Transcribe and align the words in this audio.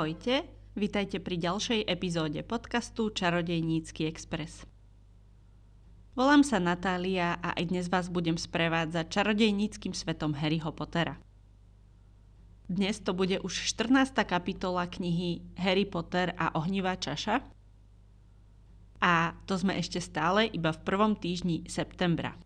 Ahojte, 0.00 0.48
vitajte 0.80 1.20
pri 1.20 1.36
ďalšej 1.36 1.84
epizóde 1.84 2.40
podcastu 2.40 3.12
Čarodejnícky 3.12 4.08
Express. 4.08 4.64
Volám 6.16 6.40
sa 6.40 6.56
Natália 6.56 7.36
a 7.36 7.52
aj 7.52 7.68
dnes 7.68 7.92
vás 7.92 8.08
budem 8.08 8.40
sprevádzať 8.40 9.12
čarodejníckým 9.12 9.92
svetom 9.92 10.32
Harryho 10.32 10.72
Pottera. 10.72 11.20
Dnes 12.64 12.96
to 13.04 13.12
bude 13.12 13.44
už 13.44 13.52
14. 13.76 14.16
kapitola 14.24 14.88
knihy 14.88 15.44
Harry 15.60 15.84
Potter 15.84 16.32
a 16.32 16.56
ohnivá 16.56 16.96
čaša 16.96 17.44
a 19.04 19.36
to 19.44 19.60
sme 19.60 19.76
ešte 19.76 20.00
stále 20.00 20.48
iba 20.48 20.72
v 20.72 20.80
prvom 20.80 21.12
týždni 21.12 21.68
septembra. 21.68 22.40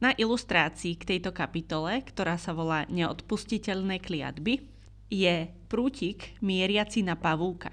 Na 0.00 0.16
ilustrácii 0.16 0.96
k 0.96 1.04
tejto 1.04 1.36
kapitole, 1.36 2.00
ktorá 2.00 2.40
sa 2.40 2.56
volá 2.56 2.88
Neodpustiteľné 2.88 4.00
kliatby, 4.00 4.77
je 5.08 5.48
prútik 5.68 6.36
mieriaci 6.40 7.04
na 7.04 7.16
pavúka. 7.16 7.72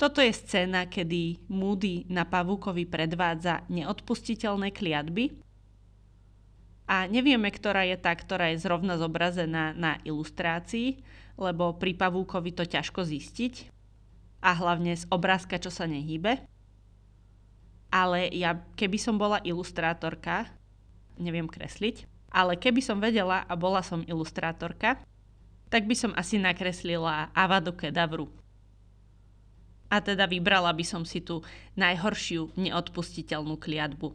Toto 0.00 0.24
je 0.24 0.32
scéna, 0.32 0.88
kedy 0.88 1.52
Moody 1.52 2.08
na 2.08 2.24
pavúkovi 2.24 2.88
predvádza 2.88 3.68
neodpustiteľné 3.68 4.72
kliatby 4.72 5.36
a 6.88 7.04
nevieme, 7.04 7.52
ktorá 7.52 7.84
je 7.84 8.00
tá, 8.00 8.10
ktorá 8.16 8.50
je 8.50 8.64
zrovna 8.64 8.96
zobrazená 8.96 9.76
na 9.76 10.00
ilustrácii, 10.02 11.04
lebo 11.36 11.76
pri 11.76 11.94
pavúkovi 11.94 12.56
to 12.56 12.64
ťažko 12.64 13.04
zistiť 13.04 13.68
a 14.40 14.56
hlavne 14.56 14.96
z 14.96 15.04
obrázka, 15.12 15.60
čo 15.60 15.68
sa 15.68 15.84
nehýbe. 15.84 16.42
Ale 17.92 18.32
ja, 18.32 18.56
keby 18.74 18.96
som 18.96 19.20
bola 19.20 19.38
ilustrátorka, 19.44 20.48
neviem 21.20 21.46
kresliť, 21.46 22.08
ale 22.32 22.56
keby 22.56 22.80
som 22.80 22.98
vedela 22.98 23.44
a 23.44 23.54
bola 23.54 23.84
som 23.84 24.00
ilustrátorka, 24.02 24.98
tak 25.70 25.86
by 25.86 25.94
som 25.94 26.12
asi 26.18 26.36
nakreslila 26.36 27.30
Avadu 27.30 27.72
Kedavru. 27.72 28.26
A 29.90 30.02
teda 30.02 30.26
vybrala 30.26 30.70
by 30.70 30.84
som 30.86 31.02
si 31.06 31.22
tú 31.22 31.42
najhoršiu 31.78 32.54
neodpustiteľnú 32.58 33.58
kliatbu. 33.58 34.14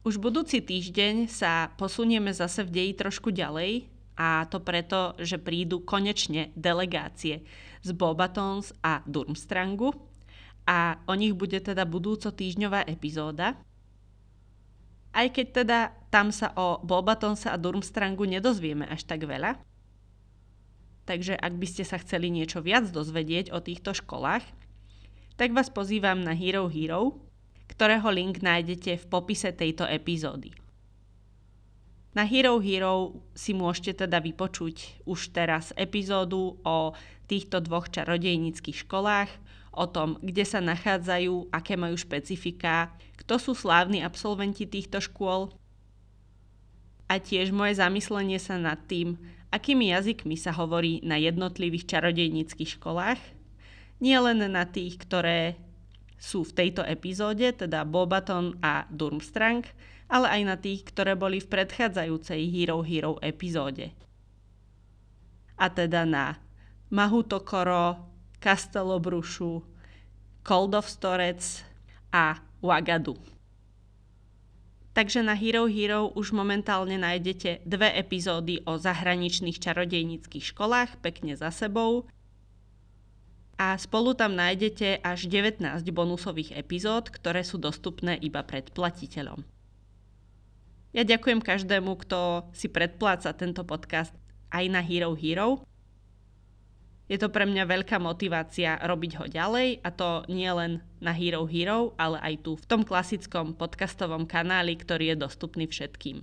Už 0.00 0.16
budúci 0.16 0.64
týždeň 0.64 1.28
sa 1.28 1.72
posunieme 1.76 2.32
zase 2.32 2.64
v 2.64 2.72
deji 2.72 2.92
trošku 2.96 3.28
ďalej 3.32 3.84
a 4.16 4.48
to 4.48 4.60
preto, 4.60 5.12
že 5.20 5.36
prídu 5.36 5.84
konečne 5.84 6.52
delegácie 6.56 7.44
z 7.84 7.90
Bobatons 7.92 8.72
a 8.80 9.04
Durmstrangu 9.04 9.92
a 10.64 11.00
o 11.04 11.12
nich 11.16 11.36
bude 11.36 11.60
teda 11.60 11.84
budúco 11.84 12.32
týždňová 12.32 12.88
epizóda. 12.88 13.60
Aj 15.12 15.26
keď 15.28 15.46
teda 15.64 15.78
tam 16.08 16.32
sa 16.32 16.52
o 16.56 16.80
Bobatonsa 16.80 17.52
a 17.52 17.60
Durmstrangu 17.60 18.24
nedozvieme 18.24 18.88
až 18.88 19.04
tak 19.04 19.24
veľa, 19.24 19.58
takže 21.10 21.34
ak 21.34 21.58
by 21.58 21.66
ste 21.66 21.82
sa 21.82 21.98
chceli 21.98 22.30
niečo 22.30 22.62
viac 22.62 22.86
dozvedieť 22.86 23.50
o 23.50 23.58
týchto 23.58 23.90
školách, 23.90 24.46
tak 25.34 25.50
vás 25.50 25.66
pozývam 25.66 26.22
na 26.22 26.38
Hero 26.38 26.70
Hero, 26.70 27.18
ktorého 27.66 28.06
link 28.14 28.38
nájdete 28.38 28.94
v 28.94 29.04
popise 29.10 29.50
tejto 29.50 29.90
epizódy. 29.90 30.54
Na 32.14 32.22
Hero 32.22 32.62
Hero 32.62 33.26
si 33.34 33.50
môžete 33.50 34.06
teda 34.06 34.22
vypočuť 34.22 35.02
už 35.02 35.34
teraz 35.34 35.74
epizódu 35.74 36.62
o 36.62 36.94
týchto 37.26 37.58
dvoch 37.58 37.90
čarodejníckých 37.90 38.86
školách, 38.86 39.30
o 39.74 39.86
tom, 39.90 40.18
kde 40.22 40.46
sa 40.46 40.62
nachádzajú, 40.62 41.50
aké 41.50 41.74
majú 41.74 41.98
špecifika, 41.98 42.94
kto 43.18 43.38
sú 43.38 43.52
slávni 43.54 44.02
absolventi 44.02 44.66
týchto 44.66 45.02
škôl 45.02 45.50
a 47.10 47.18
tiež 47.18 47.50
moje 47.50 47.82
zamyslenie 47.82 48.38
sa 48.38 48.54
nad 48.54 48.78
tým, 48.86 49.18
akými 49.50 49.90
jazykmi 49.90 50.38
sa 50.38 50.54
hovorí 50.54 51.02
na 51.02 51.18
jednotlivých 51.18 51.90
čarodejníckých 51.90 52.78
školách, 52.78 53.18
nie 53.98 54.14
len 54.14 54.46
na 54.46 54.62
tých, 54.62 54.94
ktoré 55.02 55.58
sú 56.14 56.46
v 56.46 56.54
tejto 56.54 56.86
epizóde, 56.86 57.50
teda 57.50 57.82
Bobaton 57.82 58.54
a 58.62 58.86
Durmstrang, 58.86 59.66
ale 60.06 60.26
aj 60.38 60.42
na 60.46 60.56
tých, 60.56 60.86
ktoré 60.86 61.18
boli 61.18 61.42
v 61.42 61.50
predchádzajúcej 61.50 62.40
Hero 62.46 62.86
Hero 62.86 63.18
epizóde. 63.18 63.90
A 65.58 65.66
teda 65.66 66.06
na 66.06 66.38
Mahutokoro, 66.88 68.06
Kastelobrušu, 68.38 69.66
Koldovstorec 70.46 71.66
a 72.14 72.38
Wagadu. 72.62 73.39
Takže 74.90 75.22
na 75.22 75.38
Hero 75.38 75.70
Hero 75.70 76.10
už 76.18 76.34
momentálne 76.34 76.98
nájdete 76.98 77.62
dve 77.62 77.94
epizódy 77.94 78.58
o 78.66 78.74
zahraničných 78.74 79.62
čarodejníckých 79.62 80.50
školách 80.50 80.98
pekne 80.98 81.38
za 81.38 81.54
sebou 81.54 82.10
a 83.54 83.78
spolu 83.78 84.18
tam 84.18 84.34
nájdete 84.34 84.98
až 85.04 85.30
19 85.30 85.62
bonusových 85.94 86.58
epizód, 86.58 87.12
ktoré 87.12 87.46
sú 87.46 87.60
dostupné 87.60 88.18
iba 88.18 88.42
predplatiteľom. 88.42 89.46
Ja 90.90 91.06
ďakujem 91.06 91.38
každému, 91.38 91.94
kto 92.02 92.50
si 92.50 92.66
predpláca 92.66 93.30
tento 93.30 93.62
podcast 93.62 94.10
aj 94.50 94.64
na 94.66 94.82
Hero 94.82 95.14
Hero 95.14 95.62
je 97.10 97.18
to 97.18 97.26
pre 97.26 97.42
mňa 97.42 97.66
veľká 97.66 97.98
motivácia 97.98 98.78
robiť 98.78 99.12
ho 99.18 99.26
ďalej 99.26 99.82
a 99.82 99.90
to 99.90 100.22
nie 100.30 100.46
len 100.46 100.78
na 101.02 101.10
Hero 101.10 101.42
Hero, 101.42 101.90
ale 101.98 102.22
aj 102.22 102.34
tu 102.46 102.54
v 102.54 102.64
tom 102.70 102.86
klasickom 102.86 103.58
podcastovom 103.58 104.30
kanáli, 104.30 104.78
ktorý 104.78 105.10
je 105.10 105.16
dostupný 105.18 105.66
všetkým. 105.66 106.22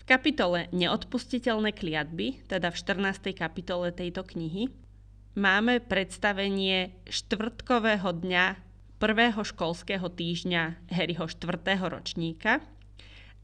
V 0.00 0.04
kapitole 0.08 0.72
Neodpustiteľné 0.72 1.76
kliatby, 1.76 2.48
teda 2.48 2.72
v 2.72 2.80
14. 2.80 3.36
kapitole 3.36 3.92
tejto 3.92 4.24
knihy, 4.24 4.72
máme 5.36 5.84
predstavenie 5.84 6.96
štvrtkového 7.04 8.16
dňa 8.24 8.44
prvého 8.96 9.44
školského 9.44 10.08
týždňa 10.08 10.88
Harryho 10.96 11.28
4. 11.28 11.60
ročníka, 11.92 12.64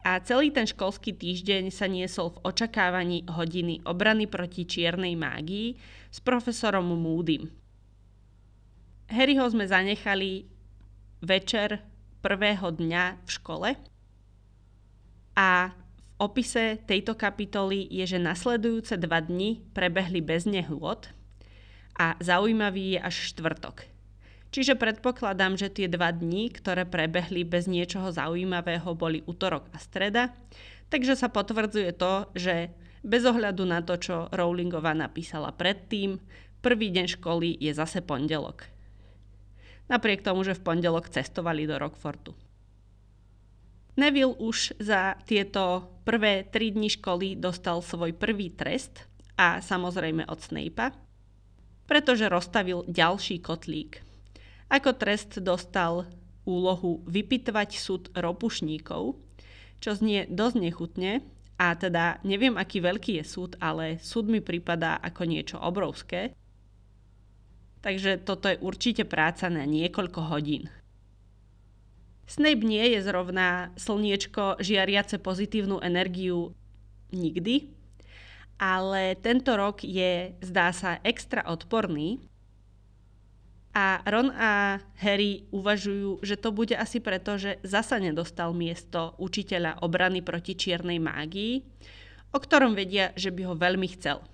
a 0.06 0.22
celý 0.22 0.55
ten 0.55 0.71
školský 0.71 1.19
týždeň 1.19 1.75
sa 1.75 1.91
niesol 1.91 2.31
v 2.31 2.55
očakávaní 2.55 3.27
hodiny 3.27 3.83
obrany 3.83 4.31
proti 4.31 4.62
čiernej 4.62 5.19
mágii 5.19 5.75
s 6.15 6.22
profesorom 6.22 6.94
Moodym. 6.94 7.50
Harryho 9.11 9.43
sme 9.50 9.67
zanechali 9.67 10.47
večer 11.27 11.83
prvého 12.22 12.71
dňa 12.71 13.05
v 13.19 13.28
škole 13.34 13.71
a 15.34 15.75
v 15.75 16.03
opise 16.23 16.78
tejto 16.87 17.19
kapitoly 17.19 17.91
je, 17.91 18.15
že 18.15 18.23
nasledujúce 18.23 18.94
dva 19.03 19.19
dni 19.19 19.59
prebehli 19.75 20.23
bez 20.23 20.47
nehôd 20.47 21.11
a 21.99 22.15
zaujímavý 22.23 22.94
je 22.94 23.00
až 23.03 23.34
štvrtok. 23.34 23.96
Čiže 24.55 24.79
predpokladám, 24.79 25.59
že 25.59 25.69
tie 25.69 25.91
dva 25.91 26.15
dní, 26.15 26.49
ktoré 26.55 26.87
prebehli 26.87 27.43
bez 27.43 27.67
niečoho 27.67 28.09
zaujímavého, 28.15 28.95
boli 28.97 29.21
útorok 29.27 29.69
a 29.75 29.79
streda. 29.83 30.33
Takže 30.89 31.19
sa 31.19 31.27
potvrdzuje 31.27 31.91
to, 31.99 32.31
že 32.39 32.71
bez 33.03 33.23
ohľadu 33.27 33.67
na 33.67 33.83
to, 33.83 33.99
čo 33.99 34.31
Rowlingová 34.31 34.95
napísala 34.95 35.51
predtým, 35.51 36.19
prvý 36.62 36.91
deň 36.95 37.06
školy 37.19 37.59
je 37.59 37.75
zase 37.75 38.03
pondelok. 38.03 38.67
Napriek 39.87 40.23
tomu, 40.27 40.43
že 40.43 40.59
v 40.59 40.65
pondelok 40.67 41.11
cestovali 41.11 41.67
do 41.67 41.79
Rockfortu. 41.79 42.35
Neville 43.97 44.37
už 44.37 44.77
za 44.77 45.17
tieto 45.25 45.89
prvé 46.05 46.45
tri 46.45 46.69
dni 46.69 46.93
školy 46.93 47.39
dostal 47.39 47.81
svoj 47.81 48.12
prvý 48.12 48.53
trest 48.53 49.09
a 49.41 49.62
samozrejme 49.62 50.27
od 50.29 50.39
Snape'a, 50.43 50.93
pretože 51.89 52.29
rozstavil 52.29 52.85
ďalší 52.91 53.41
kotlík. 53.41 54.06
Ako 54.66 54.99
trest 54.99 55.38
dostal 55.38 56.11
úlohu 56.43 57.02
vypitvať 57.06 57.70
súd 57.79 58.11
ropušníkov, 58.14 59.19
čo 59.79 59.91
znie 59.94 60.26
dosť 60.31 60.56
nechutne 60.58 61.12
a 61.56 61.75
teda 61.79 62.19
neviem, 62.26 62.58
aký 62.58 62.82
veľký 62.82 63.23
je 63.23 63.25
súd, 63.25 63.55
ale 63.62 64.02
súd 64.02 64.26
mi 64.26 64.43
pripadá 64.43 64.99
ako 64.99 65.23
niečo 65.26 65.56
obrovské. 65.62 66.35
Takže 67.81 68.19
toto 68.26 68.50
je 68.50 68.58
určite 68.58 69.06
práca 69.06 69.46
na 69.46 69.62
niekoľko 69.62 70.20
hodín. 70.35 70.67
Snape 72.26 72.67
nie 72.67 72.82
je 72.91 73.06
zrovna 73.06 73.70
slniečko 73.79 74.58
žiariace 74.58 75.23
pozitívnu 75.23 75.79
energiu 75.79 76.50
nikdy, 77.14 77.70
ale 78.58 79.14
tento 79.23 79.55
rok 79.55 79.87
je, 79.87 80.35
zdá 80.43 80.75
sa, 80.75 80.99
extra 81.06 81.46
odporný 81.46 82.19
a 83.76 84.00
Ron 84.08 84.32
a 84.32 84.81
Harry 85.05 85.44
uvažujú, 85.52 86.25
že 86.25 86.40
to 86.40 86.49
bude 86.49 86.73
asi 86.73 86.96
preto, 86.96 87.37
že 87.37 87.61
zasa 87.61 88.00
nedostal 88.00 88.56
miesto 88.56 89.12
učiteľa 89.20 89.84
obrany 89.84 90.25
proti 90.25 90.56
čiernej 90.56 90.96
mágii, 90.96 91.61
o 92.32 92.40
ktorom 92.40 92.73
vedia, 92.73 93.12
že 93.20 93.28
by 93.28 93.52
ho 93.52 93.55
veľmi 93.61 93.84
chcel. 93.93 94.25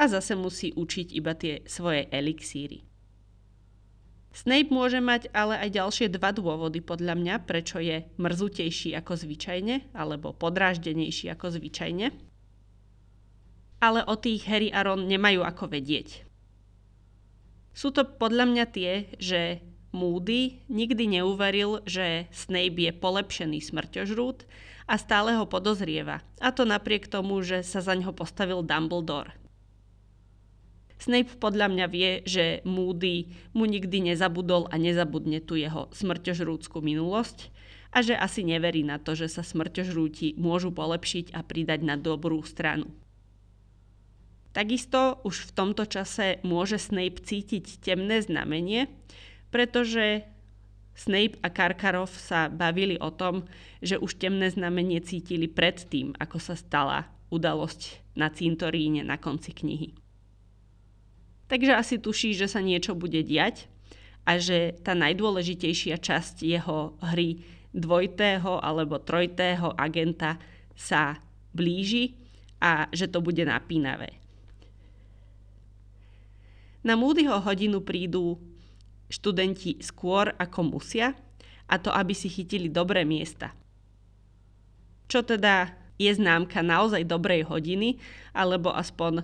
A 0.00 0.08
zase 0.08 0.32
musí 0.32 0.72
učiť 0.72 1.12
iba 1.12 1.36
tie 1.36 1.60
svoje 1.68 2.08
elixíry. 2.08 2.80
Snape 4.32 4.72
môže 4.72 5.02
mať 5.02 5.28
ale 5.36 5.60
aj 5.60 5.76
ďalšie 5.76 6.06
dva 6.16 6.32
dôvody 6.32 6.80
podľa 6.80 7.20
mňa, 7.20 7.34
prečo 7.44 7.82
je 7.82 8.08
mrzutejší 8.16 8.96
ako 8.96 9.12
zvyčajne, 9.12 9.92
alebo 9.92 10.32
podráždenejší 10.32 11.28
ako 11.34 11.52
zvyčajne. 11.60 12.16
ale 13.80 14.04
o 14.04 14.14
tých 14.14 14.44
Harry 14.46 14.68
a 14.70 14.84
Ron 14.84 15.08
nemajú 15.08 15.40
ako 15.40 15.72
vedieť. 15.72 16.29
Sú 17.70 17.94
to 17.94 18.02
podľa 18.04 18.44
mňa 18.50 18.64
tie, 18.70 18.92
že 19.16 19.62
Moody 19.90 20.62
nikdy 20.70 21.18
neuveril, 21.18 21.82
že 21.82 22.30
Snape 22.30 22.78
je 22.78 22.92
polepšený 22.94 23.58
smrťožrút 23.58 24.46
a 24.86 24.94
stále 24.98 25.34
ho 25.34 25.46
podozrieva. 25.46 26.22
A 26.38 26.54
to 26.54 26.62
napriek 26.62 27.10
tomu, 27.10 27.42
že 27.42 27.66
sa 27.66 27.82
za 27.82 27.98
ňo 27.98 28.14
postavil 28.14 28.62
Dumbledore. 28.62 29.34
Snape 31.00 31.32
podľa 31.40 31.72
mňa 31.72 31.86
vie, 31.88 32.10
že 32.28 32.60
Moody 32.68 33.32
mu 33.56 33.64
nikdy 33.64 34.12
nezabudol 34.12 34.68
a 34.68 34.76
nezabudne 34.76 35.40
tu 35.40 35.56
jeho 35.56 35.88
smrťožrúdskú 35.96 36.84
minulosť 36.84 37.48
a 37.90 38.04
že 38.04 38.14
asi 38.14 38.44
neverí 38.44 38.84
na 38.84 39.00
to, 39.00 39.16
že 39.16 39.32
sa 39.32 39.42
smrťožrúti 39.42 40.36
môžu 40.36 40.70
polepšiť 40.70 41.32
a 41.32 41.40
pridať 41.40 41.80
na 41.82 41.96
dobrú 41.96 42.44
stranu. 42.44 42.92
Takisto 44.50 45.22
už 45.22 45.50
v 45.50 45.54
tomto 45.54 45.86
čase 45.86 46.42
môže 46.42 46.82
Snape 46.82 47.22
cítiť 47.22 47.78
temné 47.86 48.18
znamenie, 48.18 48.90
pretože 49.54 50.26
Snape 50.98 51.38
a 51.40 51.48
Karkarov 51.48 52.10
sa 52.10 52.50
bavili 52.50 52.98
o 52.98 53.14
tom, 53.14 53.46
že 53.78 53.96
už 53.96 54.18
temné 54.18 54.50
znamenie 54.50 54.98
cítili 55.00 55.46
predtým, 55.46 56.18
ako 56.18 56.38
sa 56.42 56.58
stala 56.58 57.06
udalosť 57.30 58.14
na 58.18 58.28
cintoríne 58.28 59.06
na 59.06 59.16
konci 59.16 59.54
knihy. 59.54 59.94
Takže 61.46 61.72
asi 61.74 61.96
tuší, 62.02 62.34
že 62.34 62.50
sa 62.50 62.62
niečo 62.62 62.98
bude 62.98 63.22
diať 63.22 63.70
a 64.26 64.38
že 64.38 64.76
tá 64.82 64.94
najdôležitejšia 64.98 65.98
časť 65.98 66.42
jeho 66.42 66.94
hry 67.00 67.42
dvojtého 67.70 68.58
alebo 68.58 68.98
trojtého 68.98 69.74
agenta 69.78 70.38
sa 70.74 71.18
blíži 71.54 72.18
a 72.60 72.90
že 72.92 73.08
to 73.08 73.24
bude 73.24 73.42
napínavé. 73.42 74.19
Na 76.80 76.96
Moodyho 76.96 77.40
hodinu 77.44 77.84
prídu 77.84 78.40
študenti 79.12 79.76
skôr 79.84 80.32
ako 80.40 80.76
musia, 80.78 81.12
a 81.70 81.78
to 81.78 81.92
aby 81.94 82.14
si 82.16 82.26
chytili 82.26 82.66
dobré 82.66 83.06
miesta. 83.06 83.54
Čo 85.06 85.22
teda 85.22 85.70
je 86.00 86.10
známka 86.10 86.64
naozaj 86.64 87.06
dobrej 87.06 87.46
hodiny, 87.46 88.00
alebo 88.34 88.72
aspoň 88.72 89.22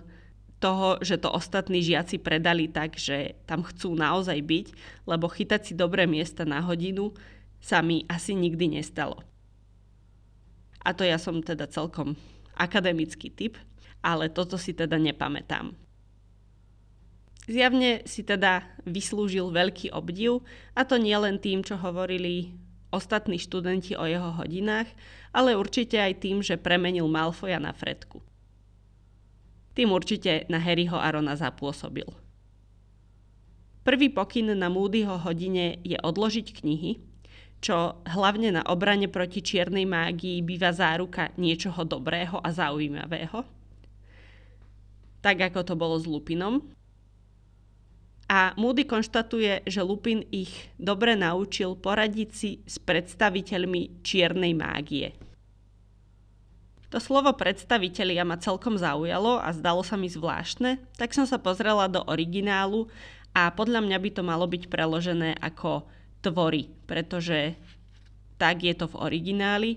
toho, 0.60 1.00
že 1.00 1.20
to 1.20 1.32
ostatní 1.32 1.80
žiaci 1.80 2.20
predali 2.20 2.68
tak, 2.68 2.96
že 2.96 3.36
tam 3.44 3.64
chcú 3.64 3.96
naozaj 3.96 4.40
byť, 4.40 4.66
lebo 5.08 5.28
chytať 5.28 5.60
si 5.62 5.72
dobré 5.72 6.04
miesta 6.04 6.44
na 6.44 6.60
hodinu 6.64 7.12
sa 7.60 7.80
mi 7.80 8.04
asi 8.08 8.36
nikdy 8.36 8.78
nestalo. 8.80 9.20
A 10.86 10.94
to 10.94 11.02
ja 11.02 11.18
som 11.18 11.42
teda 11.42 11.66
celkom 11.66 12.14
akademický 12.54 13.28
typ, 13.32 13.58
ale 14.00 14.30
toto 14.30 14.56
si 14.56 14.70
teda 14.72 14.96
nepamätám. 14.96 15.85
Zjavne 17.46 18.02
si 18.10 18.26
teda 18.26 18.66
vyslúžil 18.82 19.54
veľký 19.54 19.94
obdiv, 19.94 20.42
a 20.74 20.82
to 20.82 20.98
nie 20.98 21.14
len 21.14 21.38
tým, 21.38 21.62
čo 21.62 21.78
hovorili 21.78 22.58
ostatní 22.90 23.38
študenti 23.38 23.94
o 23.94 24.02
jeho 24.02 24.34
hodinách, 24.34 24.90
ale 25.30 25.54
určite 25.54 25.94
aj 25.94 26.26
tým, 26.26 26.42
že 26.42 26.58
premenil 26.58 27.06
Malfoja 27.06 27.62
na 27.62 27.70
Fredku. 27.70 28.18
Tým 29.78 29.94
určite 29.94 30.48
na 30.50 30.58
Harryho 30.58 30.98
a 30.98 31.06
Rona 31.06 31.38
zapôsobil. 31.38 32.08
Prvý 33.86 34.10
pokyn 34.10 34.50
na 34.58 34.66
Moodyho 34.66 35.14
hodine 35.22 35.78
je 35.86 35.94
odložiť 35.94 36.46
knihy, 36.50 36.98
čo 37.62 38.02
hlavne 38.02 38.58
na 38.58 38.62
obrane 38.66 39.06
proti 39.06 39.38
čiernej 39.38 39.86
mágii 39.86 40.42
býva 40.42 40.74
záruka 40.74 41.30
niečoho 41.38 41.86
dobrého 41.86 42.42
a 42.42 42.50
zaujímavého. 42.50 43.46
Tak 45.22 45.36
ako 45.52 45.60
to 45.62 45.74
bolo 45.78 45.94
s 45.94 46.06
Lupinom, 46.06 46.75
a 48.26 48.50
Moody 48.58 48.82
konštatuje, 48.82 49.62
že 49.70 49.86
Lupin 49.86 50.26
ich 50.34 50.50
dobre 50.74 51.14
naučil 51.14 51.78
poradiť 51.78 52.30
si 52.34 52.50
s 52.66 52.82
predstaviteľmi 52.82 54.02
čiernej 54.02 54.50
mágie. 54.50 55.14
To 56.90 57.02
slovo 57.02 57.34
predstavitelia 57.34 58.22
ma 58.22 58.38
celkom 58.38 58.78
zaujalo 58.78 59.42
a 59.42 59.50
zdalo 59.50 59.82
sa 59.82 59.98
mi 59.98 60.06
zvláštne, 60.06 60.78
tak 60.94 61.14
som 61.14 61.26
sa 61.26 61.38
pozrela 61.38 61.90
do 61.90 62.02
originálu 62.06 62.86
a 63.34 63.50
podľa 63.50 63.82
mňa 63.82 63.98
by 63.98 64.10
to 64.14 64.22
malo 64.22 64.46
byť 64.46 64.70
preložené 64.70 65.34
ako 65.38 65.86
tvory, 66.22 66.70
pretože 66.86 67.58
tak 68.38 68.62
je 68.62 68.74
to 68.74 68.86
v 68.90 68.98
origináli. 69.02 69.70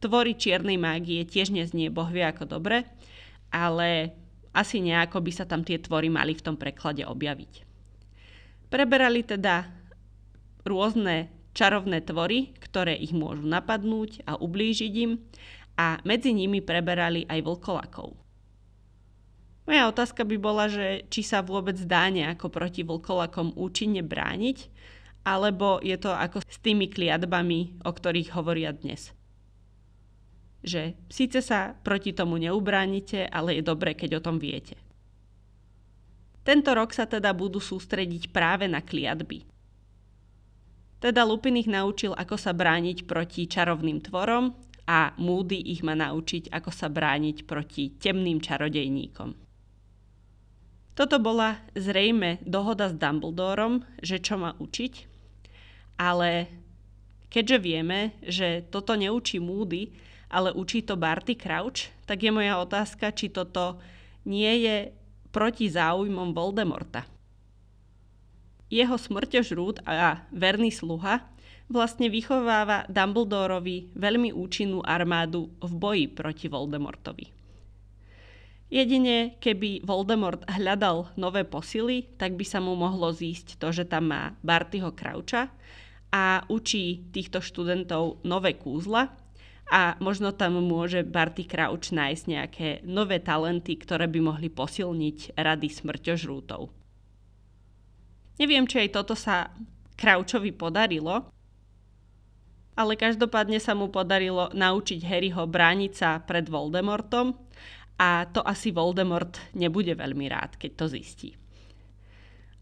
Tvory 0.00 0.36
čiernej 0.36 0.76
mágie 0.76 1.24
tiež 1.24 1.52
neznie 1.52 1.88
bohvie 1.88 2.24
ako 2.24 2.44
dobre, 2.44 2.84
ale 3.48 4.16
asi 4.54 4.78
nejako 4.78 5.18
by 5.20 5.32
sa 5.34 5.44
tam 5.44 5.66
tie 5.66 5.82
tvory 5.82 6.06
mali 6.06 6.32
v 6.38 6.44
tom 6.46 6.54
preklade 6.54 7.02
objaviť. 7.02 7.66
Preberali 8.70 9.26
teda 9.26 9.66
rôzne 10.62 11.28
čarovné 11.54 12.02
tvory, 12.06 12.54
ktoré 12.62 12.94
ich 12.94 13.10
môžu 13.14 13.46
napadnúť 13.46 14.24
a 14.24 14.38
ublížiť 14.38 14.94
im 15.02 15.18
a 15.74 15.98
medzi 16.06 16.30
nimi 16.30 16.62
preberali 16.62 17.26
aj 17.26 17.42
vlkolakov. 17.42 18.14
Moja 19.64 19.88
otázka 19.88 20.28
by 20.28 20.36
bola, 20.38 20.68
že 20.68 21.08
či 21.08 21.24
sa 21.24 21.40
vôbec 21.40 21.78
dá 21.88 22.06
nejako 22.12 22.52
proti 22.52 22.84
vlkolakom 22.84 23.56
účinne 23.56 24.04
brániť, 24.04 24.68
alebo 25.24 25.80
je 25.80 25.96
to 25.96 26.12
ako 26.12 26.44
s 26.44 26.58
tými 26.60 26.92
kliatbami, 26.92 27.80
o 27.80 27.90
ktorých 27.90 28.36
hovoria 28.36 28.76
dnes 28.76 29.14
že 30.64 30.96
síce 31.12 31.44
sa 31.44 31.76
proti 31.76 32.16
tomu 32.16 32.40
neubránite, 32.40 33.28
ale 33.28 33.60
je 33.60 33.62
dobre, 33.62 33.92
keď 33.92 34.18
o 34.18 34.24
tom 34.24 34.40
viete. 34.40 34.80
Tento 36.44 36.72
rok 36.72 36.92
sa 36.92 37.04
teda 37.08 37.32
budú 37.32 37.60
sústrediť 37.60 38.32
práve 38.32 38.68
na 38.68 38.84
kliatby. 38.84 39.44
Teda 41.00 41.24
Lupin 41.24 41.60
ich 41.60 41.68
naučil, 41.68 42.16
ako 42.16 42.36
sa 42.40 42.56
brániť 42.56 43.04
proti 43.04 43.44
čarovným 43.44 44.00
tvorom 44.00 44.56
a 44.88 45.12
Moody 45.20 45.72
ich 45.72 45.84
má 45.84 45.92
naučiť, 45.96 46.52
ako 46.52 46.70
sa 46.72 46.88
brániť 46.88 47.44
proti 47.44 47.92
temným 47.96 48.40
čarodejníkom. 48.40 49.36
Toto 50.94 51.16
bola 51.18 51.58
zrejme 51.74 52.40
dohoda 52.46 52.86
s 52.88 52.94
Dumbledorom, 52.94 53.82
že 53.98 54.22
čo 54.22 54.38
má 54.38 54.54
učiť, 54.56 54.92
ale 55.98 56.46
keďže 57.32 57.58
vieme, 57.58 58.14
že 58.22 58.62
toto 58.70 58.94
neučí 58.94 59.42
Moody, 59.42 59.90
ale 60.30 60.52
učí 60.52 60.82
to 60.82 60.96
Barty 60.96 61.34
Crouch, 61.34 61.90
tak 62.04 62.22
je 62.22 62.30
moja 62.30 62.60
otázka, 62.60 63.12
či 63.12 63.32
toto 63.32 63.80
nie 64.24 64.64
je 64.64 64.76
proti 65.34 65.66
záujmom 65.68 66.32
Voldemorta. 66.32 67.04
Jeho 68.72 68.96
smrťožrút 68.96 69.84
a 69.86 70.24
verný 70.32 70.72
sluha 70.72 71.22
vlastne 71.68 72.12
vychováva 72.12 72.84
Dumbledorovi 72.90 73.94
veľmi 73.96 74.34
účinnú 74.34 74.84
armádu 74.84 75.52
v 75.62 75.72
boji 75.72 76.06
proti 76.10 76.46
Voldemortovi. 76.48 77.26
Jedine, 78.72 79.38
keby 79.38 79.86
Voldemort 79.86 80.42
hľadal 80.50 81.14
nové 81.14 81.46
posily, 81.46 82.10
tak 82.18 82.34
by 82.34 82.42
sa 82.42 82.58
mu 82.58 82.74
mohlo 82.74 83.12
zísť 83.14 83.60
to, 83.60 83.70
že 83.70 83.86
tam 83.86 84.10
má 84.10 84.34
Bartyho 84.42 84.90
Croucha 84.96 85.52
a 86.10 86.42
učí 86.50 87.06
týchto 87.14 87.38
študentov 87.38 88.24
nové 88.26 88.58
kúzla, 88.58 89.14
a 89.72 89.96
možno 90.00 90.32
tam 90.36 90.60
môže 90.60 91.00
Barty 91.04 91.48
Crouch 91.48 91.88
nájsť 91.88 92.24
nejaké 92.28 92.68
nové 92.84 93.16
talenty, 93.20 93.80
ktoré 93.80 94.04
by 94.08 94.20
mohli 94.20 94.48
posilniť 94.52 95.36
rady 95.40 95.68
smrťožrútov. 95.72 96.68
Neviem, 98.36 98.66
či 98.68 98.84
aj 98.84 98.90
toto 98.92 99.14
sa 99.16 99.54
Crouchovi 99.94 100.50
podarilo, 100.50 101.30
ale 102.74 102.98
každopádne 102.98 103.62
sa 103.62 103.72
mu 103.78 103.88
podarilo 103.88 104.50
naučiť 104.50 105.00
Harryho 105.06 105.46
brániť 105.46 105.92
sa 105.94 106.18
pred 106.18 106.50
Voldemortom 106.50 107.38
a 107.94 108.26
to 108.26 108.42
asi 108.42 108.74
Voldemort 108.74 109.38
nebude 109.54 109.94
veľmi 109.94 110.26
rád, 110.26 110.58
keď 110.58 110.70
to 110.74 110.84
zistí. 110.90 111.30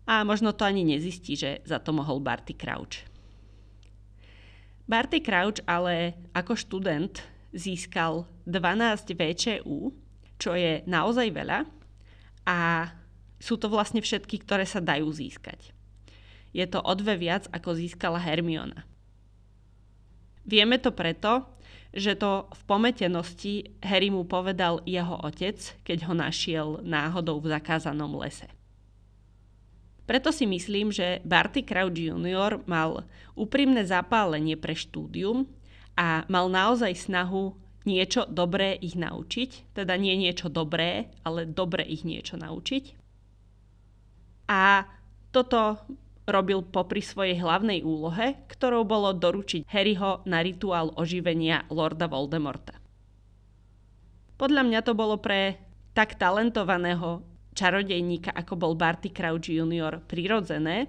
A 0.04 0.26
možno 0.28 0.52
to 0.52 0.68
ani 0.68 0.84
nezistí, 0.84 1.38
že 1.38 1.64
za 1.64 1.80
to 1.80 1.96
mohol 1.96 2.20
Barty 2.20 2.52
Crouch. 2.52 3.11
Barty 4.92 5.24
Crouch 5.24 5.64
ale 5.64 6.20
ako 6.36 6.52
študent 6.52 7.24
získal 7.56 8.28
12 8.44 9.16
VČU, 9.16 9.88
čo 10.36 10.52
je 10.52 10.84
naozaj 10.84 11.32
veľa 11.32 11.64
a 12.44 12.92
sú 13.40 13.56
to 13.56 13.72
vlastne 13.72 14.04
všetky, 14.04 14.44
ktoré 14.44 14.68
sa 14.68 14.84
dajú 14.84 15.08
získať. 15.08 15.72
Je 16.52 16.68
to 16.68 16.84
o 16.84 16.92
dve 16.92 17.16
viac, 17.16 17.48
ako 17.48 17.72
získala 17.72 18.20
Hermiona. 18.20 18.84
Vieme 20.44 20.76
to 20.76 20.92
preto, 20.92 21.48
že 21.96 22.12
to 22.12 22.52
v 22.52 22.62
pometenosti 22.68 23.80
Harry 23.80 24.12
mu 24.12 24.28
povedal 24.28 24.84
jeho 24.84 25.16
otec, 25.24 25.56
keď 25.88 25.98
ho 26.04 26.12
našiel 26.12 26.68
náhodou 26.84 27.40
v 27.40 27.56
zakázanom 27.56 28.12
lese. 28.20 28.48
Preto 30.02 30.34
si 30.34 30.44
myslím, 30.50 30.90
že 30.90 31.22
Barty 31.22 31.62
Crouch 31.62 31.94
Jr. 31.94 32.58
mal 32.66 33.06
úprimné 33.38 33.86
zapálenie 33.86 34.58
pre 34.58 34.74
štúdium 34.74 35.46
a 35.94 36.26
mal 36.26 36.50
naozaj 36.50 36.92
snahu 36.98 37.54
niečo 37.86 38.26
dobré 38.30 38.78
ich 38.78 38.94
naučiť, 38.94 39.74
teda 39.74 39.94
nie 39.98 40.14
niečo 40.18 40.50
dobré, 40.50 41.10
ale 41.26 41.46
dobre 41.46 41.82
ich 41.86 42.06
niečo 42.06 42.38
naučiť. 42.38 42.94
A 44.50 44.86
toto 45.30 45.80
robil 46.26 46.62
popri 46.62 47.02
svojej 47.02 47.42
hlavnej 47.42 47.82
úlohe, 47.82 48.38
ktorou 48.46 48.86
bolo 48.86 49.10
doručiť 49.10 49.66
Harryho 49.66 50.22
na 50.26 50.38
rituál 50.38 50.94
oživenia 50.94 51.66
Lorda 51.66 52.06
Voldemorta. 52.06 52.78
Podľa 54.38 54.62
mňa 54.66 54.80
to 54.86 54.92
bolo 54.94 55.18
pre 55.18 55.58
tak 55.94 56.18
talentovaného 56.18 57.22
čarodejníka, 57.52 58.32
ako 58.32 58.54
bol 58.56 58.72
Barty 58.74 59.12
Crouch 59.12 59.48
Jr. 59.48 60.00
prirodzené, 60.04 60.88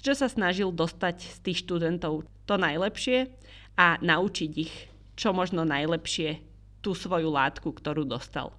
že 0.00 0.16
sa 0.16 0.26
snažil 0.26 0.72
dostať 0.72 1.16
z 1.22 1.38
tých 1.44 1.58
študentov 1.66 2.26
to 2.48 2.54
najlepšie 2.56 3.30
a 3.78 4.00
naučiť 4.00 4.52
ich 4.56 4.74
čo 5.20 5.36
možno 5.36 5.68
najlepšie 5.68 6.40
tú 6.80 6.96
svoju 6.96 7.28
látku, 7.28 7.76
ktorú 7.76 8.08
dostal. 8.08 8.56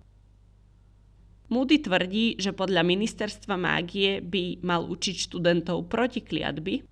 Moody 1.50 1.82
tvrdí, 1.82 2.38
že 2.38 2.54
podľa 2.54 2.86
ministerstva 2.86 3.58
mágie 3.58 4.22
by 4.22 4.62
mal 4.62 4.86
učiť 4.86 5.28
študentov 5.28 5.90
proti 5.90 6.22
kliatby, 6.22 6.86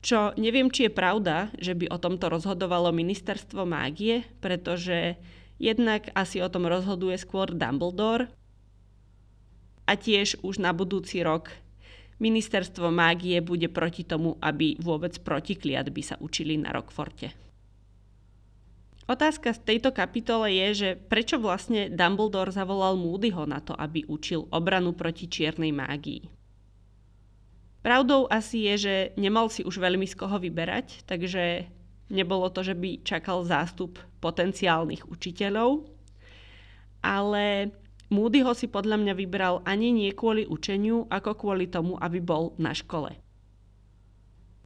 čo 0.00 0.32
neviem, 0.40 0.72
či 0.72 0.88
je 0.88 0.96
pravda, 0.96 1.52
že 1.60 1.76
by 1.76 1.92
o 1.92 2.00
tomto 2.00 2.32
rozhodovalo 2.32 2.88
ministerstvo 2.88 3.68
mágie, 3.68 4.24
pretože 4.40 5.20
jednak 5.60 6.08
asi 6.16 6.40
o 6.40 6.48
tom 6.48 6.64
rozhoduje 6.64 7.20
skôr 7.20 7.52
Dumbledore 7.52 8.32
a 9.90 9.98
tiež 9.98 10.38
už 10.46 10.62
na 10.62 10.70
budúci 10.70 11.18
rok 11.26 11.50
ministerstvo 12.22 12.94
mágie 12.94 13.42
bude 13.42 13.66
proti 13.66 14.06
tomu, 14.06 14.38
aby 14.38 14.78
vôbec 14.78 15.18
proti 15.18 15.58
sa 16.04 16.14
učili 16.22 16.54
na 16.54 16.70
Rockforte. 16.70 17.34
Otázka 19.10 19.50
v 19.50 19.64
tejto 19.66 19.90
kapitole 19.90 20.54
je, 20.54 20.68
že 20.70 20.88
prečo 20.94 21.42
vlastne 21.42 21.90
Dumbledore 21.90 22.54
zavolal 22.54 22.94
Moodyho 22.94 23.42
na 23.42 23.58
to, 23.58 23.74
aby 23.74 24.06
učil 24.06 24.46
obranu 24.54 24.94
proti 24.94 25.26
čiernej 25.26 25.74
mágii. 25.74 26.30
Pravdou 27.82 28.30
asi 28.30 28.70
je, 28.70 28.74
že 28.76 28.94
nemal 29.18 29.50
si 29.50 29.66
už 29.66 29.82
veľmi 29.82 30.06
z 30.06 30.14
koho 30.14 30.38
vyberať, 30.38 31.02
takže 31.10 31.66
nebolo 32.12 32.52
to, 32.54 32.62
že 32.62 32.76
by 32.76 33.02
čakal 33.02 33.42
zástup 33.42 33.98
potenciálnych 34.22 35.08
učiteľov, 35.10 35.88
ale 37.02 37.72
Moody 38.10 38.42
ho 38.42 38.50
si 38.58 38.66
podľa 38.66 38.98
mňa 38.98 39.14
vybral 39.14 39.62
ani 39.62 39.94
nie 39.94 40.10
kvôli 40.10 40.42
učeniu, 40.42 41.06
ako 41.06 41.38
kvôli 41.38 41.70
tomu, 41.70 41.94
aby 42.02 42.18
bol 42.18 42.58
na 42.58 42.74
škole. 42.74 43.14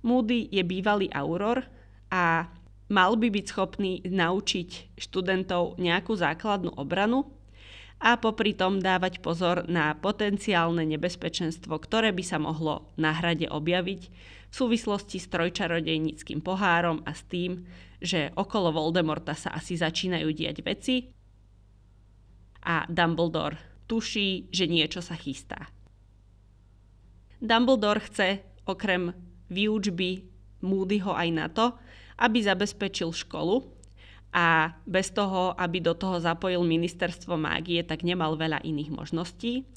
Moody 0.01 0.49
je 0.49 0.65
bývalý 0.65 1.13
auror 1.13 1.65
a 2.09 2.49
mal 2.89 3.13
by 3.21 3.29
byť 3.29 3.45
schopný 3.45 4.01
naučiť 4.05 4.97
študentov 4.97 5.77
nejakú 5.77 6.17
základnú 6.17 6.73
obranu 6.77 7.29
a 8.01 8.17
popri 8.17 8.57
tom 8.57 8.81
dávať 8.81 9.21
pozor 9.21 9.69
na 9.69 9.93
potenciálne 9.97 10.85
nebezpečenstvo, 10.85 11.77
ktoré 11.81 12.17
by 12.17 12.25
sa 12.25 12.41
mohlo 12.41 12.93
na 12.97 13.13
hrade 13.13 13.49
objaviť 13.49 14.03
v 14.49 14.55
súvislosti 14.55 15.21
s 15.21 15.29
trojčarodejníckým 15.29 16.41
pohárom 16.41 17.05
a 17.05 17.13
s 17.13 17.25
tým, 17.29 17.65
že 18.01 18.33
okolo 18.37 18.73
Voldemorta 18.73 19.37
sa 19.37 19.53
asi 19.57 19.77
začínajú 19.77 20.29
diať 20.33 20.61
veci 20.65 21.24
a 22.65 22.89
Dumbledore 22.89 23.75
tuší, 23.87 24.49
že 24.49 24.65
niečo 24.65 25.05
sa 25.05 25.15
chystá. 25.15 25.69
Dumbledore 27.45 28.01
chce 28.01 28.41
okrem 28.65 29.13
výučby 29.53 30.25
Moodyho 30.65 31.13
aj 31.13 31.29
na 31.29 31.47
to, 31.53 31.77
aby 32.17 32.41
zabezpečil 32.41 33.13
školu 33.13 33.69
a 34.33 34.73
bez 34.89 35.13
toho, 35.13 35.53
aby 35.61 35.85
do 35.85 35.93
toho 35.93 36.17
zapojil 36.19 36.65
ministerstvo 36.65 37.37
mágie, 37.37 37.85
tak 37.85 38.03
nemal 38.03 38.35
veľa 38.41 38.65
iných 38.65 38.91
možností 38.91 39.69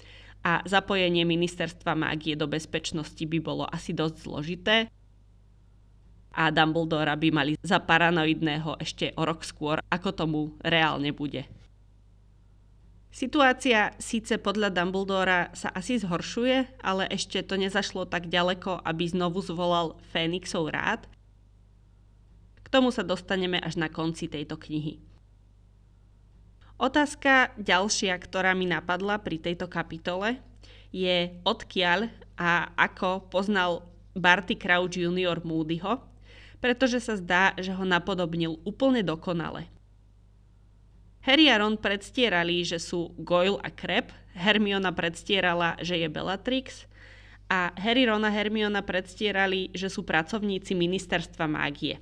a 0.47 0.63
zapojenie 0.63 1.27
ministerstva 1.27 1.91
mágie 1.97 2.39
do 2.39 2.47
bezpečnosti 2.47 3.19
by 3.19 3.39
bolo 3.43 3.67
asi 3.67 3.91
dosť 3.91 4.15
zložité 4.15 4.75
a 6.37 6.53
Dumbledora 6.53 7.17
by 7.17 7.29
mali 7.33 7.51
za 7.59 7.81
paranoidného 7.81 8.79
ešte 8.79 9.11
o 9.17 9.25
rok 9.25 9.41
skôr, 9.41 9.81
ako 9.89 10.09
tomu 10.13 10.41
reálne 10.61 11.09
bude. 11.11 11.56
Situácia 13.17 13.97
síce 13.97 14.37
podľa 14.37 14.69
Dumbledora 14.69 15.49
sa 15.57 15.73
asi 15.73 15.97
zhoršuje, 15.97 16.77
ale 16.85 17.09
ešte 17.09 17.41
to 17.41 17.57
nezašlo 17.57 18.05
tak 18.05 18.29
ďaleko, 18.29 18.85
aby 18.85 19.09
znovu 19.09 19.41
zvolal 19.41 19.97
Fénixov 20.13 20.69
rád 20.69 21.09
k 22.67 22.67
tomu 22.67 22.91
sa 22.91 22.99
dostaneme 22.99 23.63
až 23.63 23.79
na 23.79 23.87
konci 23.87 24.27
tejto 24.27 24.59
knihy. 24.59 24.99
Otázka 26.75 27.55
ďalšia, 27.55 28.11
ktorá 28.19 28.51
mi 28.51 28.67
napadla 28.67 29.23
pri 29.23 29.39
tejto 29.39 29.71
kapitole, 29.71 30.43
je 30.91 31.31
odkiaľ 31.47 32.11
a 32.35 32.67
ako 32.75 33.31
poznal 33.31 33.87
Barty 34.11 34.59
Crouch 34.59 34.99
Jr. 34.99 35.39
Moodyho, 35.47 36.03
pretože 36.59 36.99
sa 36.99 37.15
zdá, 37.15 37.55
že 37.55 37.71
ho 37.71 37.87
napodobnil 37.87 38.59
úplne 38.67 38.99
dokonale. 38.99 39.71
Harry 41.27 41.51
a 41.51 41.59
Ron 41.59 41.75
predstierali, 41.75 42.63
že 42.63 42.79
sú 42.79 43.11
Goyle 43.19 43.59
a 43.59 43.67
Crab, 43.67 44.15
Hermiona 44.31 44.95
predstierala, 44.95 45.75
že 45.83 45.99
je 45.99 46.07
Bellatrix 46.07 46.87
a 47.51 47.75
Harry, 47.75 48.07
Ron 48.07 48.23
a 48.23 48.31
Hermiona 48.31 48.79
predstierali, 48.79 49.67
že 49.75 49.91
sú 49.91 50.07
pracovníci 50.07 50.71
ministerstva 50.71 51.43
mágie. 51.51 51.99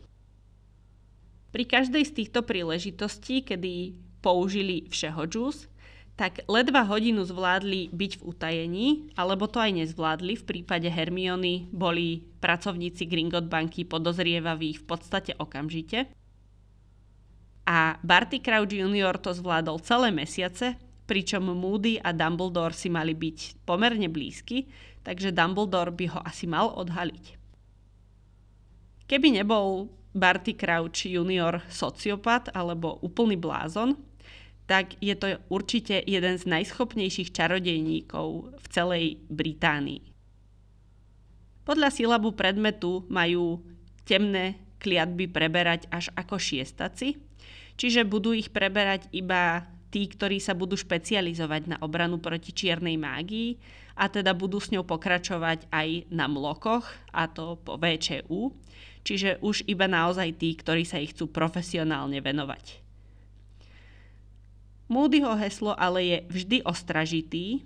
Pri 1.50 1.66
každej 1.66 2.06
z 2.06 2.12
týchto 2.22 2.46
príležitostí, 2.46 3.42
kedy 3.42 3.98
použili 4.22 4.86
všeho 4.94 5.26
džús, 5.26 5.74
tak 6.14 6.46
ledva 6.46 6.86
hodinu 6.86 7.26
zvládli 7.26 7.90
byť 7.90 8.12
v 8.22 8.24
utajení, 8.30 8.88
alebo 9.18 9.50
to 9.50 9.58
aj 9.58 9.74
nezvládli. 9.74 10.38
V 10.38 10.48
prípade 10.48 10.88
Hermiony 10.88 11.68
boli 11.74 12.30
pracovníci 12.46 13.10
Gringot 13.10 13.50
banky 13.50 13.90
podozrievaví 13.90 14.78
v 14.80 14.84
podstate 14.86 15.34
okamžite. 15.36 16.14
A 17.66 17.98
Barty 18.06 18.40
Crouch 18.46 18.70
Jr. 18.70 19.18
to 19.18 19.34
zvládol 19.34 19.82
celé 19.82 20.14
mesiace, 20.14 20.78
pričom 21.10 21.50
Moody 21.54 21.98
a 21.98 22.14
Dumbledore 22.14 22.78
si 22.78 22.90
mali 22.90 23.18
byť 23.18 23.66
pomerne 23.66 24.10
blízky, 24.10 24.70
takže 25.02 25.34
Dumbledore 25.34 25.94
by 25.94 26.06
ho 26.14 26.20
asi 26.22 26.46
mal 26.46 26.74
odhaliť. 26.78 27.38
Keby 29.06 29.42
nebol 29.42 29.90
Barty 30.14 30.58
Crouch 30.58 31.06
junior 31.06 31.62
sociopat 31.70 32.54
alebo 32.54 32.98
úplný 33.06 33.38
blázon, 33.38 33.98
tak 34.66 34.98
je 34.98 35.14
to 35.14 35.38
určite 35.54 36.02
jeden 36.10 36.42
z 36.42 36.46
najschopnejších 36.50 37.30
čarodejníkov 37.30 38.58
v 38.58 38.66
celej 38.74 39.06
Británii. 39.30 40.02
Podľa 41.66 41.90
silabu 41.94 42.34
predmetu 42.34 43.06
majú 43.10 43.62
temné 44.06 44.58
kliatby 44.82 45.30
preberať 45.30 45.90
až 45.90 46.14
ako 46.14 46.38
šiestaci, 46.38 47.25
čiže 47.76 48.08
budú 48.08 48.32
ich 48.36 48.52
preberať 48.52 49.08
iba 49.12 49.68
tí, 49.92 50.12
ktorí 50.12 50.44
sa 50.44 50.52
budú 50.52 50.76
špecializovať 50.76 51.72
na 51.72 51.78
obranu 51.80 52.20
proti 52.20 52.52
čiernej 52.52 53.00
mágii 53.00 53.56
a 53.96 54.12
teda 54.12 54.36
budú 54.36 54.60
s 54.60 54.68
ňou 54.76 54.84
pokračovať 54.84 55.72
aj 55.72 56.12
na 56.12 56.28
mlokoch, 56.28 56.84
a 57.16 57.32
to 57.32 57.56
po 57.64 57.80
VČU, 57.80 58.52
čiže 59.08 59.40
už 59.40 59.64
iba 59.72 59.88
naozaj 59.88 60.36
tí, 60.36 60.52
ktorí 60.60 60.84
sa 60.84 61.00
ich 61.00 61.16
chcú 61.16 61.32
profesionálne 61.32 62.20
venovať. 62.20 62.84
Moodyho 64.92 65.34
heslo 65.40 65.74
ale 65.74 66.00
je 66.04 66.18
vždy 66.30 66.58
ostražitý 66.68 67.66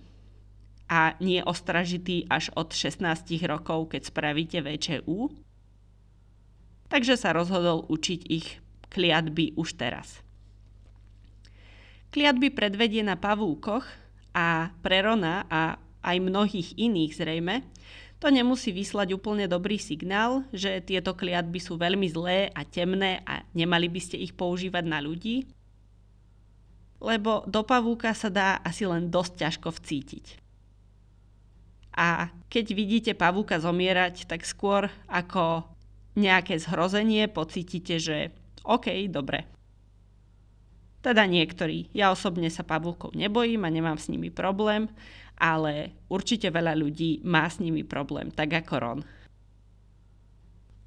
a 0.86 1.18
nie 1.18 1.42
ostražitý 1.44 2.30
až 2.30 2.54
od 2.56 2.72
16 2.72 3.02
rokov, 3.50 3.92
keď 3.92 4.02
spravíte 4.08 4.58
VČU. 4.64 5.34
Takže 6.90 7.18
sa 7.18 7.34
rozhodol 7.34 7.86
učiť 7.86 8.22
ich 8.30 8.62
kliatby 8.90 9.54
už 9.56 9.78
teraz. 9.78 10.22
Kliatby 12.10 12.50
predvedie 12.50 13.06
na 13.06 13.16
pavúkoch 13.16 13.86
a 14.34 14.74
pre 14.82 15.06
Rona 15.06 15.46
a 15.46 15.78
aj 16.02 16.18
mnohých 16.18 16.74
iných 16.78 17.12
zrejme 17.14 17.56
to 18.20 18.28
nemusí 18.28 18.76
vyslať 18.76 19.16
úplne 19.16 19.48
dobrý 19.48 19.80
signál, 19.80 20.44
že 20.52 20.84
tieto 20.84 21.16
kliatby 21.16 21.56
sú 21.56 21.80
veľmi 21.80 22.04
zlé 22.12 22.52
a 22.52 22.68
temné 22.68 23.24
a 23.24 23.48
nemali 23.56 23.88
by 23.88 24.02
ste 24.04 24.20
ich 24.20 24.36
používať 24.36 24.84
na 24.84 25.00
ľudí, 25.00 25.48
lebo 27.00 27.48
do 27.48 27.64
pavúka 27.64 28.12
sa 28.12 28.28
dá 28.28 28.60
asi 28.60 28.84
len 28.84 29.08
dosť 29.08 29.34
ťažko 29.40 29.70
vcítiť. 29.72 30.26
A 31.96 32.28
keď 32.52 32.66
vidíte 32.76 33.12
pavúka 33.16 33.56
zomierať, 33.64 34.28
tak 34.28 34.44
skôr 34.44 34.92
ako 35.08 35.64
nejaké 36.20 36.60
zhrozenie 36.60 37.32
pocítite, 37.32 38.04
že 38.04 38.36
OK, 38.66 39.08
dobre. 39.08 39.46
Teda 41.00 41.24
niektorí. 41.24 41.88
Ja 41.96 42.12
osobne 42.12 42.52
sa 42.52 42.68
pavúkov 42.68 43.16
nebojím 43.16 43.64
a 43.64 43.72
nemám 43.72 43.96
s 43.96 44.12
nimi 44.12 44.28
problém, 44.28 44.92
ale 45.40 45.96
určite 46.12 46.52
veľa 46.52 46.76
ľudí 46.76 47.24
má 47.24 47.48
s 47.48 47.64
nimi 47.64 47.88
problém, 47.88 48.28
tak 48.36 48.52
ako 48.52 48.76
Ron. 48.84 49.02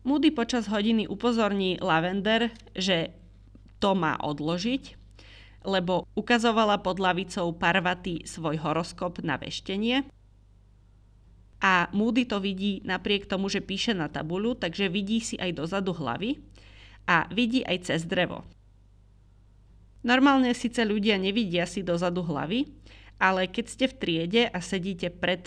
Moody 0.05 0.35
počas 0.35 0.69
hodiny 0.69 1.09
upozorní 1.09 1.81
Lavender, 1.81 2.53
že 2.77 3.15
to 3.79 3.95
má 3.97 4.19
odložiť, 4.21 4.99
lebo 5.65 6.05
ukazovala 6.19 6.83
pod 6.83 6.99
lavicou 6.99 7.55
Parvati 7.55 8.27
svoj 8.27 8.59
horoskop 8.61 9.23
na 9.23 9.39
veštenie 9.39 10.05
a 11.63 11.87
Moody 11.95 12.27
to 12.27 12.43
vidí 12.43 12.83
napriek 12.83 13.31
tomu, 13.31 13.47
že 13.47 13.63
píše 13.63 13.95
na 13.95 14.11
tabuľu, 14.11 14.59
takže 14.59 14.91
vidí 14.91 15.23
si 15.23 15.39
aj 15.39 15.55
dozadu 15.55 15.95
hlavy 15.95 16.43
a 17.07 17.27
vidí 17.31 17.67
aj 17.67 17.91
cez 17.91 18.07
drevo. 18.07 18.47
Normálne 20.03 20.51
síce 20.55 20.83
ľudia 20.83 21.15
nevidia 21.15 21.63
si 21.63 21.87
dozadu 21.87 22.27
hlavy, 22.27 22.67
ale 23.23 23.47
keď 23.47 23.65
ste 23.71 23.85
v 23.87 23.95
triede 23.95 24.43
a 24.51 24.59
sedíte 24.59 25.15
pred 25.15 25.47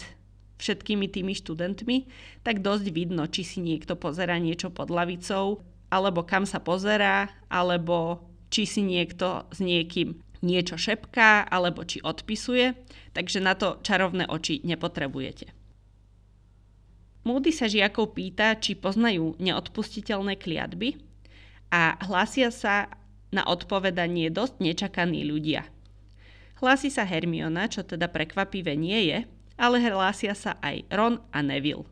všetkými 0.55 1.11
tými 1.11 1.35
študentmi, 1.35 2.07
tak 2.47 2.63
dosť 2.63 2.87
vidno, 2.95 3.27
či 3.27 3.43
si 3.43 3.59
niekto 3.59 3.99
pozera 3.99 4.39
niečo 4.39 4.71
pod 4.71 4.87
lavicou, 4.87 5.59
alebo 5.91 6.23
kam 6.23 6.47
sa 6.47 6.63
pozerá, 6.63 7.27
alebo 7.51 8.23
či 8.47 8.63
si 8.63 8.79
niekto 8.79 9.43
s 9.51 9.59
niekým 9.59 10.15
niečo 10.39 10.79
šepká, 10.79 11.51
alebo 11.51 11.83
či 11.83 11.99
odpisuje, 11.99 12.71
takže 13.11 13.43
na 13.43 13.59
to 13.59 13.83
čarovné 13.83 14.23
oči 14.31 14.63
nepotrebujete. 14.63 15.51
Moody 17.25 17.51
sa 17.51 17.67
žiakov 17.67 18.15
pýta, 18.15 18.55
či 18.55 18.77
poznajú 18.77 19.35
neodpustiteľné 19.41 20.39
kliatby 20.39 20.95
a 21.71 21.99
hlásia 22.05 22.49
sa 22.53 22.89
na 23.33 23.43
odpovedanie 23.43 24.31
dosť 24.31 24.63
nečakaní 24.63 25.27
ľudia. 25.27 25.67
Hlási 26.63 26.87
sa 26.87 27.03
Hermiona, 27.03 27.67
čo 27.67 27.83
teda 27.83 28.07
prekvapivé 28.07 28.79
nie 28.79 29.11
je, 29.11 29.19
ale 29.59 29.83
hlásia 29.83 30.31
sa 30.31 30.55
aj 30.63 30.87
Ron 30.91 31.19
a 31.35 31.43
Neville. 31.43 31.87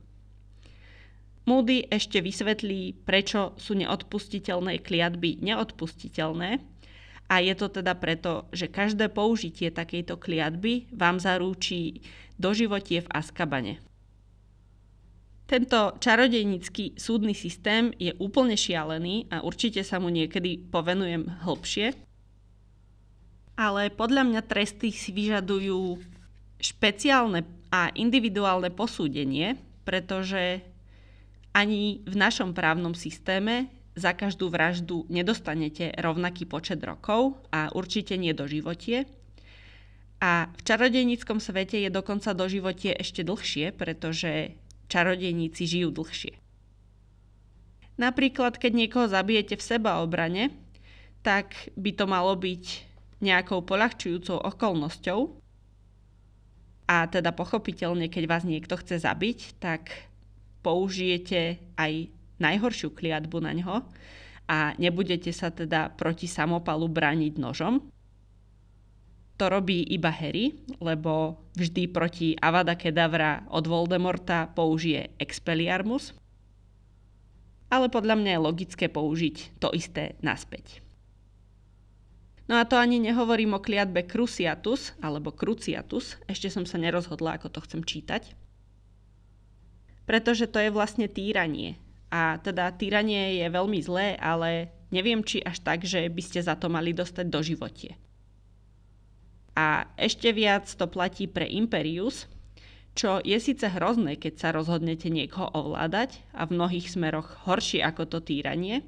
Moody 1.44 1.84
ešte 1.92 2.24
vysvetlí, 2.24 3.04
prečo 3.04 3.52
sú 3.60 3.76
neodpustiteľné 3.76 4.80
kliatby 4.80 5.44
neodpustiteľné 5.44 6.64
a 7.28 7.36
je 7.44 7.54
to 7.60 7.68
teda 7.68 8.00
preto, 8.00 8.48
že 8.56 8.72
každé 8.72 9.12
použitie 9.12 9.68
takejto 9.68 10.16
kliatby 10.16 10.88
vám 10.96 11.20
zarúčí 11.20 12.00
doživotie 12.40 13.04
v 13.04 13.12
Askabane. 13.12 13.84
Tento 15.44 16.00
čarodejnický 16.00 16.96
súdny 16.96 17.36
systém 17.36 17.92
je 18.00 18.16
úplne 18.18 18.56
šialený 18.56 19.28
a 19.28 19.44
určite 19.44 19.84
sa 19.84 20.00
mu 20.00 20.08
niekedy 20.08 20.72
povenujem 20.72 21.44
hlbšie. 21.44 21.92
Ale 23.60 23.94
podľa 23.94 24.24
mňa 24.24 24.42
tresty 24.48 24.90
si 24.90 25.14
vyžadujú 25.14 26.00
špeciálne 26.64 27.44
a 27.70 27.92
individuálne 27.94 28.72
posúdenie, 28.72 29.60
pretože 29.84 30.64
ani 31.54 32.02
v 32.08 32.16
našom 32.18 32.56
právnom 32.56 32.98
systéme 32.98 33.70
za 33.94 34.16
každú 34.16 34.50
vraždu 34.50 35.06
nedostanete 35.06 35.94
rovnaký 36.02 36.50
počet 36.50 36.82
rokov 36.82 37.38
a 37.54 37.70
určite 37.78 38.18
nie 38.18 38.34
do 38.34 38.50
životie. 38.50 39.06
A 40.24 40.50
v 40.56 40.62
čarodejníckom 40.66 41.38
svete 41.38 41.78
je 41.84 41.92
dokonca 41.92 42.32
do 42.34 42.48
životie 42.48 42.96
ešte 42.96 43.28
dlhšie, 43.28 43.76
pretože 43.76 44.56
čarodejníci 44.88 45.64
žijú 45.68 45.90
dlhšie. 45.94 46.40
Napríklad, 48.00 48.58
keď 48.58 48.72
niekoho 48.74 49.06
zabijete 49.06 49.54
v 49.54 49.64
sebaobrane, 49.64 50.44
tak 51.22 51.72
by 51.78 51.92
to 51.94 52.06
malo 52.10 52.34
byť 52.34 52.64
nejakou 53.22 53.64
poľahčujúcou 53.64 54.42
okolnosťou. 54.42 55.20
A 56.90 57.08
teda 57.08 57.32
pochopiteľne, 57.32 58.12
keď 58.12 58.24
vás 58.28 58.44
niekto 58.44 58.76
chce 58.76 59.00
zabiť, 59.00 59.62
tak 59.62 60.12
použijete 60.66 61.62
aj 61.80 62.12
najhoršiu 62.44 62.92
kliatbu 62.92 63.38
na 63.40 63.54
ňo 63.56 63.76
a 64.52 64.76
nebudete 64.76 65.32
sa 65.32 65.48
teda 65.48 65.96
proti 65.96 66.28
samopalu 66.28 66.92
brániť 66.92 67.34
nožom, 67.40 67.80
to 69.44 69.52
robí 69.52 69.84
iba 69.92 70.08
Harry, 70.08 70.56
lebo 70.80 71.36
vždy 71.60 71.92
proti 71.92 72.32
Avada 72.40 72.80
Kedavra 72.80 73.44
od 73.52 73.68
Voldemorta 73.68 74.48
použije 74.48 75.12
Expelliarmus. 75.20 76.16
Ale 77.68 77.92
podľa 77.92 78.16
mňa 78.24 78.32
je 78.32 78.40
logické 78.40 78.86
použiť 78.88 79.60
to 79.60 79.68
isté 79.76 80.16
naspäť. 80.24 80.80
No 82.48 82.56
a 82.56 82.64
to 82.64 82.80
ani 82.80 83.04
nehovorím 83.04 83.60
o 83.60 83.60
kliatbe 83.60 84.08
Cruciatus 84.08 84.96
alebo 85.04 85.36
Cruciatus, 85.36 86.24
ešte 86.32 86.48
som 86.48 86.64
sa 86.64 86.80
nerozhodla, 86.80 87.36
ako 87.36 87.52
to 87.52 87.60
chcem 87.68 87.84
čítať. 87.84 88.32
Pretože 90.08 90.48
to 90.48 90.64
je 90.64 90.72
vlastne 90.72 91.12
týranie. 91.12 91.76
A 92.16 92.40
teda 92.40 92.72
týranie 92.72 93.44
je 93.44 93.48
veľmi 93.52 93.80
zlé, 93.84 94.16
ale 94.24 94.72
neviem, 94.88 95.20
či 95.20 95.44
až 95.44 95.60
tak, 95.60 95.84
že 95.84 96.08
by 96.08 96.22
ste 96.24 96.40
za 96.40 96.56
to 96.56 96.72
mali 96.72 96.96
dostať 96.96 97.28
do 97.28 97.44
životie. 97.44 98.00
A 99.54 99.86
ešte 100.02 100.34
viac 100.34 100.66
to 100.66 100.90
platí 100.90 101.30
pre 101.30 101.46
Imperius, 101.46 102.26
čo 102.94 103.22
je 103.22 103.38
síce 103.42 103.66
hrozné, 103.70 104.18
keď 104.18 104.34
sa 104.38 104.50
rozhodnete 104.54 105.10
niekoho 105.10 105.50
ovládať 105.54 106.22
a 106.34 106.46
v 106.46 106.58
mnohých 106.58 106.94
smeroch 106.94 107.46
horšie 107.46 107.82
ako 107.82 108.06
to 108.06 108.20
týranie, 108.22 108.86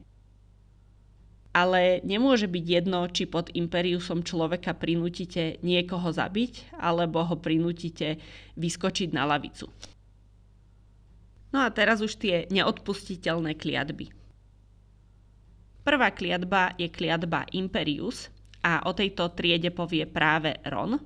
ale 1.56 2.04
nemôže 2.04 2.52
byť 2.52 2.66
jedno, 2.68 3.08
či 3.08 3.26
pod 3.26 3.48
Imperiusom 3.56 4.28
človeka 4.28 4.76
prinútite 4.76 5.58
niekoho 5.64 6.12
zabiť, 6.12 6.76
alebo 6.76 7.24
ho 7.24 7.40
prinútite 7.40 8.20
vyskočiť 8.60 9.16
na 9.16 9.24
lavicu. 9.24 9.72
No 11.56 11.64
a 11.64 11.72
teraz 11.72 12.04
už 12.04 12.20
tie 12.20 12.44
neodpustiteľné 12.52 13.56
kliatby. 13.56 14.12
Prvá 15.88 16.12
kliatba 16.12 16.76
je 16.76 16.92
kliatba 16.92 17.48
Imperius, 17.56 18.28
a 18.66 18.82
o 18.90 18.92
tejto 18.98 19.30
triede 19.38 19.70
povie 19.70 20.10
práve 20.10 20.58
Ron, 20.66 20.98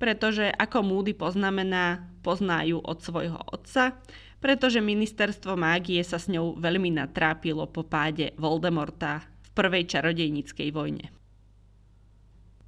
pretože 0.00 0.48
ako 0.48 0.80
Moody 0.80 1.12
poznamená, 1.12 2.08
poznajú 2.24 2.80
od 2.80 2.98
svojho 3.04 3.36
otca, 3.52 4.00
pretože 4.40 4.80
ministerstvo 4.80 5.58
mágie 5.58 6.00
sa 6.00 6.16
s 6.16 6.30
ňou 6.32 6.56
veľmi 6.56 6.96
natrápilo 6.96 7.68
po 7.68 7.84
páde 7.84 8.32
Voldemorta 8.40 9.20
v 9.20 9.48
prvej 9.52 9.84
čarodejníckej 9.90 10.70
vojne. 10.72 11.12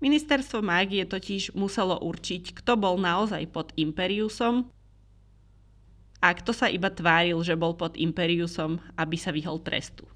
Ministerstvo 0.00 0.64
mágie 0.64 1.04
totiž 1.06 1.54
muselo 1.54 1.96
určiť, 1.96 2.56
kto 2.56 2.76
bol 2.76 2.96
naozaj 2.96 3.44
pod 3.52 3.70
Imperiusom 3.76 4.66
a 6.20 6.28
kto 6.32 6.52
sa 6.52 6.72
iba 6.72 6.88
tváril, 6.88 7.40
že 7.44 7.56
bol 7.56 7.76
pod 7.76 7.96
Imperiusom, 7.96 8.80
aby 8.96 9.16
sa 9.20 9.30
vyhol 9.30 9.60
trestu. 9.60 10.08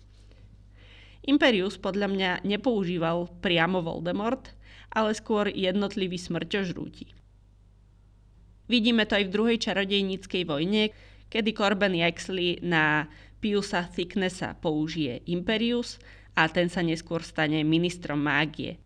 Imperius 1.24 1.80
podľa 1.80 2.08
mňa 2.12 2.30
nepoužíval 2.44 3.32
priamo 3.40 3.80
Voldemort, 3.80 4.52
ale 4.92 5.16
skôr 5.16 5.48
jednotlivý 5.48 6.20
smrťožrúti. 6.20 7.16
Vidíme 8.68 9.04
to 9.04 9.16
aj 9.16 9.24
v 9.28 9.34
druhej 9.34 9.58
čarodejníckej 9.60 10.42
vojne, 10.48 10.92
kedy 11.28 11.50
Corben 11.52 11.96
Yaxley 11.96 12.60
na 12.64 13.08
Piusa 13.40 13.84
Thicknessa 13.88 14.56
použije 14.56 15.20
Imperius 15.28 16.00
a 16.32 16.48
ten 16.48 16.72
sa 16.72 16.80
neskôr 16.80 17.20
stane 17.20 17.60
ministrom 17.60 18.20
mágie. 18.20 18.80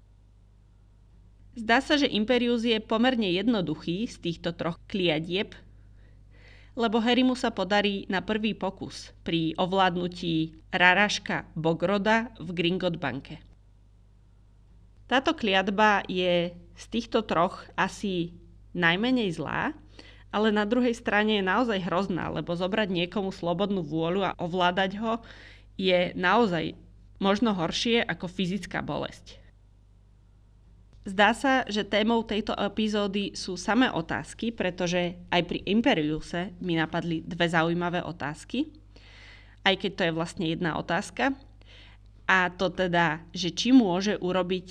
Zdá 1.59 1.83
sa, 1.83 1.99
že 1.99 2.11
Imperius 2.11 2.63
je 2.63 2.79
pomerne 2.79 3.27
jednoduchý 3.35 4.07
z 4.07 4.17
týchto 4.23 4.55
troch 4.55 4.79
kliadieb, 4.87 5.59
lebo 6.79 7.03
Harrymu 7.03 7.35
sa 7.35 7.51
podarí 7.51 8.07
na 8.07 8.23
prvý 8.23 8.55
pokus 8.55 9.11
pri 9.27 9.59
ovládnutí 9.59 10.55
Raraška 10.71 11.51
Bogroda 11.59 12.31
v 12.39 12.55
Gringot 12.55 13.03
banke. 13.03 13.43
Táto 15.11 15.35
kliatba 15.35 16.07
je 16.07 16.55
z 16.55 16.85
týchto 16.87 17.27
troch 17.27 17.67
asi 17.75 18.31
najmenej 18.79 19.35
zlá, 19.35 19.75
ale 20.31 20.55
na 20.55 20.63
druhej 20.63 20.95
strane 20.95 21.43
je 21.43 21.45
naozaj 21.51 21.83
hrozná, 21.83 22.31
lebo 22.31 22.55
zobrať 22.55 22.95
niekomu 22.95 23.35
slobodnú 23.35 23.83
vôľu 23.83 24.31
a 24.31 24.37
ovládať 24.39 25.03
ho 25.03 25.19
je 25.75 26.15
naozaj 26.15 26.79
možno 27.19 27.59
horšie 27.59 28.07
ako 28.07 28.31
fyzická 28.31 28.87
bolesť. 28.87 29.41
Zdá 31.09 31.33
sa, 31.33 31.65
že 31.65 31.89
témou 31.89 32.21
tejto 32.21 32.53
epizódy 32.53 33.33
sú 33.33 33.57
samé 33.57 33.89
otázky, 33.89 34.53
pretože 34.53 35.17
aj 35.33 35.41
pri 35.49 35.65
Imperiuse 35.65 36.53
mi 36.61 36.77
napadli 36.77 37.25
dve 37.25 37.49
zaujímavé 37.49 38.05
otázky, 38.05 38.69
aj 39.65 39.75
keď 39.81 39.91
to 39.97 40.03
je 40.05 40.13
vlastne 40.13 40.45
jedna 40.53 40.77
otázka. 40.77 41.33
A 42.29 42.53
to 42.53 42.69
teda, 42.69 43.25
že 43.33 43.57
či 43.57 43.73
môže 43.73 44.21
urobiť 44.21 44.69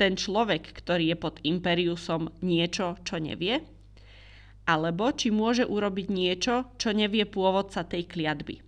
ten 0.00 0.16
človek, 0.16 0.72
ktorý 0.72 1.12
je 1.12 1.16
pod 1.20 1.36
Imperiusom 1.44 2.32
niečo, 2.40 2.96
čo 3.04 3.20
nevie, 3.20 3.60
alebo 4.64 5.12
či 5.12 5.28
môže 5.28 5.68
urobiť 5.68 6.06
niečo, 6.08 6.64
čo 6.80 6.96
nevie 6.96 7.28
pôvodca 7.28 7.84
tej 7.84 8.08
kliatby. 8.08 8.64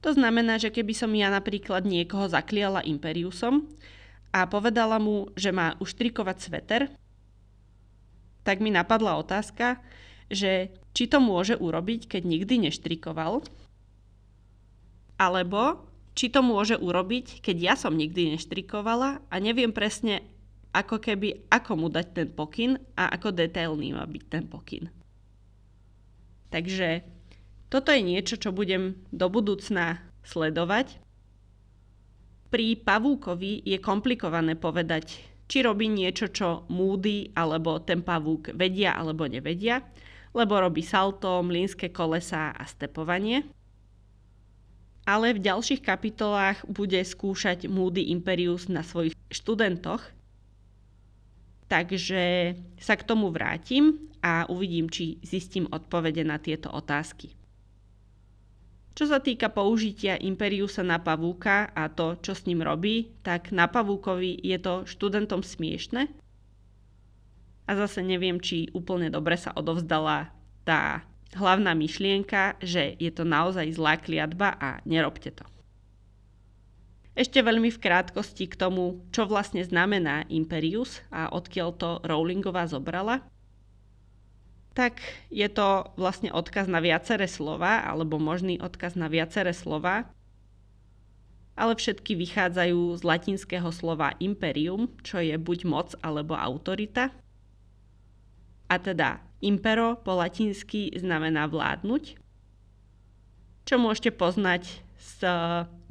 To 0.00 0.16
znamená, 0.16 0.56
že 0.56 0.72
keby 0.72 0.96
som 0.96 1.12
ja 1.12 1.28
napríklad 1.28 1.84
niekoho 1.84 2.32
zakliala 2.32 2.80
Imperiusom, 2.80 3.68
a 4.32 4.48
povedala 4.48 4.96
mu, 4.96 5.28
že 5.36 5.52
má 5.52 5.76
uštrikovať 5.78 6.36
sveter, 6.40 6.82
tak 8.42 8.58
mi 8.58 8.72
napadla 8.72 9.20
otázka, 9.20 9.78
že 10.32 10.72
či 10.96 11.04
to 11.06 11.20
môže 11.20 11.54
urobiť, 11.60 12.08
keď 12.08 12.22
nikdy 12.24 12.54
neštrikoval, 12.68 13.44
alebo 15.20 15.84
či 16.12 16.28
to 16.32 16.40
môže 16.40 16.76
urobiť, 16.80 17.44
keď 17.44 17.56
ja 17.60 17.74
som 17.76 17.96
nikdy 17.96 18.36
neštrikovala 18.36 19.22
a 19.28 19.34
neviem 19.38 19.72
presne, 19.72 20.24
ako 20.72 21.00
keby, 21.00 21.52
ako 21.52 21.72
mu 21.76 21.88
dať 21.92 22.06
ten 22.16 22.28
pokyn 22.32 22.80
a 22.96 23.12
ako 23.12 23.36
detailný 23.36 23.92
má 23.92 24.08
byť 24.08 24.24
ten 24.28 24.44
pokyn. 24.48 24.88
Takže 26.48 27.04
toto 27.72 27.88
je 27.92 28.00
niečo, 28.04 28.36
čo 28.36 28.52
budem 28.52 28.96
do 29.12 29.28
budúcna 29.32 30.04
sledovať. 30.24 31.00
Pri 32.52 32.76
pavúkovi 32.76 33.64
je 33.64 33.80
komplikované 33.80 34.60
povedať, 34.60 35.16
či 35.48 35.64
robí 35.64 35.88
niečo, 35.88 36.28
čo 36.28 36.68
múdy 36.68 37.32
alebo 37.32 37.80
ten 37.80 38.04
pavúk 38.04 38.52
vedia 38.52 38.92
alebo 38.92 39.24
nevedia, 39.24 39.80
lebo 40.36 40.60
robí 40.60 40.84
salto, 40.84 41.40
mlínske 41.40 41.88
kolesa 41.88 42.52
a 42.52 42.64
stepovanie. 42.68 43.48
Ale 45.08 45.32
v 45.32 45.40
ďalších 45.40 45.80
kapitolách 45.80 46.68
bude 46.68 47.00
skúšať 47.00 47.72
Moody 47.72 48.12
Imperius 48.12 48.68
na 48.68 48.84
svojich 48.84 49.16
študentoch. 49.32 50.04
Takže 51.72 52.54
sa 52.76 52.94
k 53.00 53.06
tomu 53.08 53.32
vrátim 53.32 54.12
a 54.20 54.44
uvidím, 54.52 54.92
či 54.92 55.16
zistím 55.24 55.66
odpovede 55.72 56.20
na 56.20 56.36
tieto 56.36 56.68
otázky. 56.68 57.32
Čo 58.92 59.08
sa 59.08 59.24
týka 59.24 59.48
použitia 59.48 60.20
Imperiusa 60.20 60.84
na 60.84 61.00
pavúka 61.00 61.72
a 61.72 61.88
to, 61.88 62.20
čo 62.20 62.36
s 62.36 62.44
ním 62.44 62.60
robí, 62.60 63.16
tak 63.24 63.48
na 63.48 63.64
pavúkovi 63.64 64.36
je 64.44 64.58
to 64.60 64.84
študentom 64.84 65.40
smiešne. 65.40 66.12
A 67.64 67.70
zase 67.72 68.04
neviem, 68.04 68.36
či 68.36 68.68
úplne 68.76 69.08
dobre 69.08 69.40
sa 69.40 69.56
odovzdala 69.56 70.28
tá 70.68 71.08
hlavná 71.32 71.72
myšlienka, 71.72 72.60
že 72.60 72.92
je 73.00 73.08
to 73.08 73.24
naozaj 73.24 73.64
zlá 73.72 73.96
kliatba 73.96 74.52
a 74.60 74.84
nerobte 74.84 75.32
to. 75.32 75.48
Ešte 77.12 77.44
veľmi 77.44 77.68
v 77.72 77.80
krátkosti 77.80 78.48
k 78.48 78.56
tomu, 78.56 79.04
čo 79.12 79.28
vlastne 79.28 79.60
znamená 79.64 80.24
Imperius 80.32 81.04
a 81.12 81.28
odkiaľ 81.32 81.68
to 81.76 81.90
Rowlingová 82.04 82.68
zobrala 82.68 83.24
tak 84.72 85.00
je 85.28 85.44
to 85.52 85.92
vlastne 86.00 86.32
odkaz 86.32 86.68
na 86.68 86.80
viaceré 86.80 87.28
slova, 87.28 87.84
alebo 87.84 88.16
možný 88.16 88.56
odkaz 88.60 88.96
na 88.96 89.12
viaceré 89.12 89.52
slova, 89.52 90.08
ale 91.52 91.76
všetky 91.76 92.16
vychádzajú 92.16 92.96
z 92.96 93.02
latinského 93.04 93.68
slova 93.68 94.16
imperium, 94.16 94.88
čo 95.04 95.20
je 95.20 95.36
buď 95.36 95.58
moc 95.68 95.88
alebo 96.00 96.32
autorita. 96.32 97.12
A 98.72 98.74
teda 98.80 99.20
impero 99.44 100.00
po 100.00 100.16
latinsky 100.16 100.88
znamená 100.96 101.44
vládnuť, 101.44 102.16
čo 103.68 103.74
môžete 103.76 104.16
poznať 104.16 104.80
z 104.96 105.18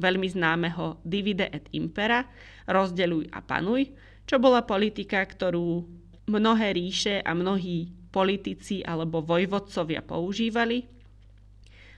veľmi 0.02 0.28
známeho 0.34 0.98
divide 1.06 1.46
et 1.54 1.70
impera, 1.78 2.26
rozdeľuj 2.66 3.30
a 3.30 3.40
panuj, 3.46 3.94
čo 4.26 4.42
bola 4.42 4.66
politika, 4.66 5.22
ktorú 5.22 5.86
mnohé 6.26 6.74
ríše 6.74 7.22
a 7.22 7.38
mnohí 7.38 8.01
politici 8.12 8.84
alebo 8.84 9.24
vojvodcovia 9.24 10.04
používali, 10.04 10.86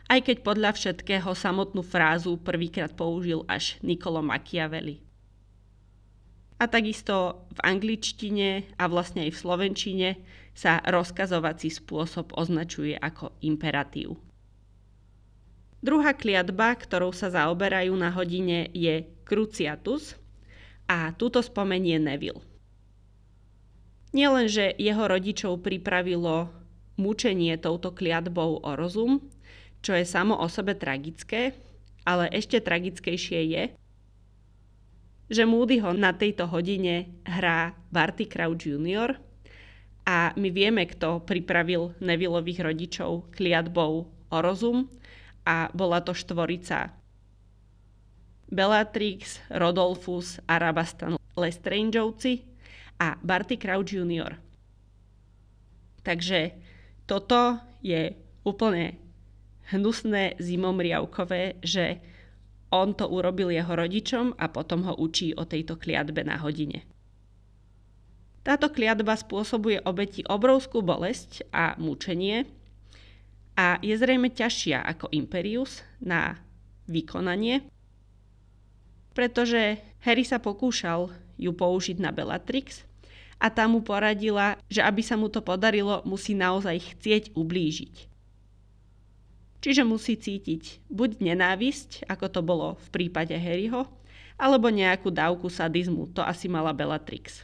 aj 0.08 0.20
keď 0.30 0.38
podľa 0.46 0.72
všetkého 0.78 1.34
samotnú 1.34 1.82
frázu 1.82 2.38
prvýkrát 2.38 2.94
použil 2.94 3.42
až 3.50 3.82
Niccolo 3.82 4.22
Machiavelli. 4.22 5.02
A 6.62 6.70
takisto 6.70 7.44
v 7.52 7.60
angličtine 7.66 8.78
a 8.78 8.88
vlastne 8.88 9.28
aj 9.28 9.32
v 9.36 9.42
slovenčine 9.42 10.10
sa 10.54 10.80
rozkazovací 10.86 11.74
spôsob 11.74 12.32
označuje 12.38 12.94
ako 12.94 13.34
imperatív. 13.42 14.16
Druhá 15.84 16.16
kliatba, 16.16 16.80
ktorou 16.80 17.12
sa 17.12 17.28
zaoberajú 17.28 17.92
na 17.98 18.08
hodine, 18.14 18.72
je 18.72 19.04
Cruciatus 19.28 20.16
a 20.88 21.12
túto 21.12 21.44
spomenie 21.44 22.00
Neville. 22.00 22.53
Nielenže 24.14 24.78
jeho 24.78 25.10
rodičov 25.10 25.66
pripravilo 25.66 26.54
mučenie 27.02 27.58
touto 27.58 27.90
kliatbou 27.90 28.62
o 28.62 28.72
rozum, 28.78 29.26
čo 29.82 29.98
je 29.98 30.06
samo 30.06 30.38
o 30.38 30.46
sebe 30.46 30.78
tragické, 30.78 31.58
ale 32.06 32.30
ešte 32.30 32.62
tragickejšie 32.62 33.42
je, 33.50 33.64
že 35.34 35.44
Moody 35.50 35.82
ho 35.82 35.98
na 35.98 36.14
tejto 36.14 36.46
hodine 36.46 37.10
hrá 37.26 37.74
Barty 37.90 38.30
Crouch 38.30 38.70
Jr. 38.70 39.18
a 40.06 40.30
my 40.38 40.50
vieme, 40.54 40.86
kto 40.86 41.26
pripravil 41.26 41.98
Nevillových 41.98 42.62
rodičov 42.62 43.34
kliatbou 43.34 43.94
o 44.30 44.38
rozum 44.38 44.94
a 45.42 45.74
bola 45.74 46.06
to 46.06 46.14
štvorica 46.14 46.94
Bellatrix, 48.54 49.42
Rodolfus 49.50 50.38
a 50.46 50.62
Rabastan 50.62 51.18
Lestrangeovci, 51.34 52.53
a 53.00 53.18
Barty 53.22 53.58
Crouch 53.58 53.94
Jr. 53.94 54.38
Takže 56.04 56.52
toto 57.08 57.58
je 57.80 58.12
úplne 58.44 59.00
hnusné 59.72 60.36
zimomriavkové, 60.40 61.64
že 61.64 62.04
on 62.74 62.98
to 62.98 63.08
urobil 63.08 63.54
jeho 63.54 63.70
rodičom 63.70 64.36
a 64.36 64.50
potom 64.50 64.84
ho 64.90 64.98
učí 64.98 65.32
o 65.38 65.46
tejto 65.46 65.78
kliatbe 65.78 66.26
na 66.26 66.42
hodine. 66.42 66.84
Táto 68.44 68.68
kliatba 68.68 69.16
spôsobuje 69.16 69.80
obeti 69.88 70.20
obrovskú 70.28 70.84
bolesť 70.84 71.48
a 71.56 71.80
mučenie 71.80 72.44
a 73.56 73.80
je 73.80 73.96
zrejme 73.96 74.28
ťažšia 74.28 74.84
ako 74.84 75.08
Imperius 75.16 75.80
na 76.04 76.36
vykonanie, 76.92 77.64
pretože 79.16 79.80
Harry 80.04 80.28
sa 80.28 80.44
pokúšal 80.44 81.23
ju 81.38 81.52
použiť 81.52 81.98
na 82.00 82.14
Bellatrix, 82.14 82.86
a 83.44 83.52
tá 83.52 83.68
mu 83.68 83.84
poradila, 83.84 84.56
že 84.72 84.80
aby 84.80 85.04
sa 85.04 85.20
mu 85.20 85.28
to 85.28 85.44
podarilo, 85.44 86.00
musí 86.08 86.32
naozaj 86.32 86.96
chcieť 86.96 87.36
ublížiť. 87.36 88.08
Čiže 89.60 89.84
musí 89.84 90.16
cítiť 90.16 90.88
buď 90.88 91.20
nenávisť, 91.20 92.08
ako 92.08 92.26
to 92.32 92.40
bolo 92.40 92.68
v 92.80 92.88
prípade 92.96 93.36
Harryho, 93.36 93.84
alebo 94.40 94.72
nejakú 94.72 95.12
dávku 95.12 95.52
sadizmu, 95.52 96.16
to 96.16 96.24
asi 96.24 96.48
mala 96.48 96.72
Bellatrix. 96.72 97.44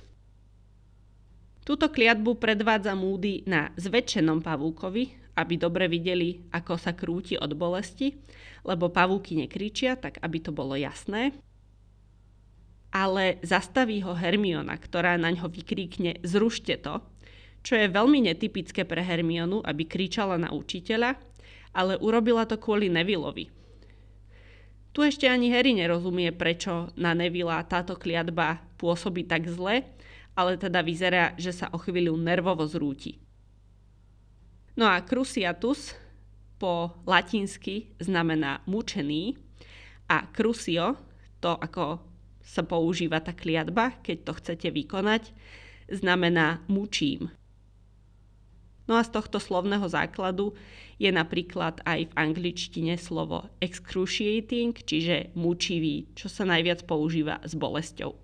Túto 1.68 1.92
kliatbu 1.92 2.40
predvádza 2.40 2.96
Moody 2.96 3.44
na 3.44 3.76
zväčšenom 3.76 4.40
pavúkovi, 4.40 5.36
aby 5.36 5.54
dobre 5.60 5.92
videli, 5.92 6.48
ako 6.56 6.80
sa 6.80 6.96
krúti 6.96 7.36
od 7.36 7.52
bolesti, 7.60 8.16
lebo 8.64 8.88
pavúky 8.88 9.36
nekričia, 9.36 10.00
tak 10.00 10.20
aby 10.24 10.44
to 10.44 10.52
bolo 10.56 10.80
jasné 10.80 11.36
ale 12.90 13.38
zastaví 13.46 14.02
ho 14.02 14.18
Hermiona, 14.18 14.74
ktorá 14.74 15.18
na 15.18 15.30
ňo 15.30 15.46
vykríkne 15.50 16.26
zrušte 16.26 16.78
to, 16.82 17.02
čo 17.62 17.78
je 17.78 17.92
veľmi 17.92 18.26
netypické 18.26 18.88
pre 18.88 19.04
Hermionu, 19.04 19.62
aby 19.62 19.86
kričala 19.86 20.40
na 20.40 20.50
učiteľa, 20.50 21.20
ale 21.76 22.00
urobila 22.02 22.50
to 22.50 22.58
kvôli 22.58 22.90
Nevillovi. 22.90 23.52
Tu 24.90 25.00
ešte 25.06 25.30
ani 25.30 25.54
Harry 25.54 25.78
nerozumie, 25.78 26.34
prečo 26.34 26.90
na 26.98 27.14
Nevilla 27.14 27.62
táto 27.62 27.94
kliatba 27.94 28.58
pôsobí 28.82 29.22
tak 29.30 29.46
zle, 29.46 29.86
ale 30.34 30.58
teda 30.58 30.82
vyzerá, 30.82 31.38
že 31.38 31.54
sa 31.54 31.70
o 31.70 31.78
chvíľu 31.78 32.18
nervovo 32.18 32.66
zrúti. 32.66 33.22
No 34.74 34.90
a 34.90 35.04
cruciatus 35.06 35.94
po 36.58 37.04
latinsky 37.06 37.94
znamená 38.02 38.64
mučený 38.66 39.38
a 40.10 40.26
crucio, 40.32 40.98
to 41.38 41.54
ako 41.54 42.09
sa 42.50 42.66
používa 42.66 43.22
tá 43.22 43.30
kliatba, 43.30 43.94
keď 44.02 44.18
to 44.26 44.32
chcete 44.42 44.68
vykonať, 44.74 45.30
znamená 45.94 46.66
mučím. 46.66 47.30
No 48.90 48.98
a 48.98 49.06
z 49.06 49.14
tohto 49.14 49.38
slovného 49.38 49.86
základu 49.86 50.58
je 50.98 51.14
napríklad 51.14 51.86
aj 51.86 52.10
v 52.10 52.14
angličtine 52.18 52.98
slovo 52.98 53.46
excruciating, 53.62 54.74
čiže 54.74 55.30
mučivý, 55.38 56.10
čo 56.18 56.26
sa 56.26 56.42
najviac 56.50 56.90
používa 56.90 57.38
s 57.46 57.54
bolesťou. 57.54 58.18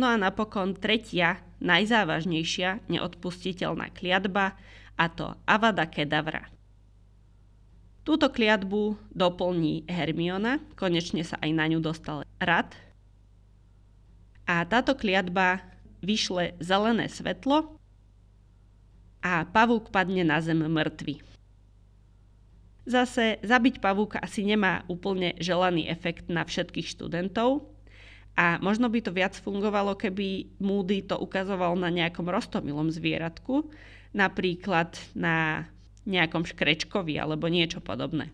No 0.00 0.04
a 0.08 0.16
napokon 0.16 0.72
tretia, 0.72 1.44
najzávažnejšia, 1.60 2.88
neodpustiteľná 2.88 3.92
kliatba, 3.92 4.56
a 4.96 5.04
to 5.12 5.36
Avada 5.44 5.84
Kedavra. 5.84 6.53
Túto 8.04 8.28
kliatbu 8.28 9.00
doplní 9.16 9.88
Hermiona, 9.88 10.60
konečne 10.76 11.24
sa 11.24 11.40
aj 11.40 11.50
na 11.56 11.64
ňu 11.72 11.80
dostal 11.80 12.28
rad. 12.36 12.68
A 14.44 14.60
táto 14.68 14.92
kliatba 14.92 15.64
vyšle 16.04 16.52
zelené 16.60 17.08
svetlo 17.08 17.80
a 19.24 19.48
pavúk 19.48 19.88
padne 19.88 20.20
na 20.20 20.36
zem 20.44 20.60
mŕtvy. 20.60 21.24
Zase 22.84 23.40
zabiť 23.40 23.80
pavúka 23.80 24.20
asi 24.20 24.44
nemá 24.44 24.84
úplne 24.84 25.32
želaný 25.40 25.88
efekt 25.88 26.28
na 26.28 26.44
všetkých 26.44 26.84
študentov 26.84 27.72
a 28.36 28.60
možno 28.60 28.92
by 28.92 29.00
to 29.00 29.16
viac 29.16 29.32
fungovalo, 29.40 29.96
keby 29.96 30.52
Moody 30.60 31.08
to 31.08 31.16
ukazoval 31.16 31.72
na 31.80 31.88
nejakom 31.88 32.28
rostomilom 32.28 32.92
zvieratku, 32.92 33.72
napríklad 34.12 34.92
na 35.16 35.64
nejakom 36.04 36.44
škrečkovi 36.44 37.16
alebo 37.16 37.48
niečo 37.48 37.80
podobné. 37.80 38.32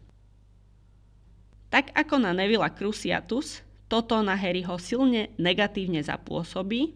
Tak 1.71 1.95
ako 1.95 2.19
na 2.19 2.35
Nevilla 2.35 2.71
Cruciatus, 2.75 3.63
toto 3.87 4.19
na 4.23 4.35
Harryho 4.35 4.75
silne 4.79 5.31
negatívne 5.39 6.03
zapôsobí 6.03 6.95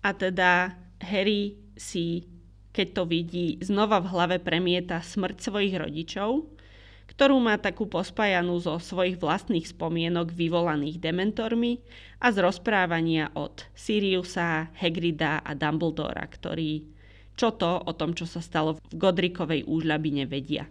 a 0.00 0.10
teda 0.16 0.76
Harry 0.98 1.60
si, 1.76 2.26
keď 2.72 2.86
to 2.96 3.02
vidí, 3.04 3.60
znova 3.60 4.00
v 4.00 4.10
hlave 4.12 4.36
premieta 4.40 4.98
smrť 5.00 5.36
svojich 5.40 5.74
rodičov, 5.76 6.48
ktorú 7.12 7.36
má 7.38 7.60
takú 7.60 7.84
pospájanú 7.84 8.56
zo 8.64 8.80
svojich 8.80 9.20
vlastných 9.20 9.68
spomienok 9.68 10.32
vyvolaných 10.32 10.96
dementormi 10.96 11.84
a 12.16 12.32
z 12.32 12.40
rozprávania 12.40 13.28
od 13.36 13.68
Siriusa, 13.76 14.72
Hagrida 14.72 15.44
a 15.44 15.52
Dumbledora, 15.52 16.24
ktorí 16.24 16.91
čo 17.36 17.54
to 17.54 17.80
o 17.80 17.92
tom, 17.96 18.12
čo 18.12 18.28
sa 18.28 18.44
stalo 18.44 18.76
v 18.76 18.96
Godrikovej 18.96 19.64
úžľabine 19.64 20.28
vedia. 20.28 20.68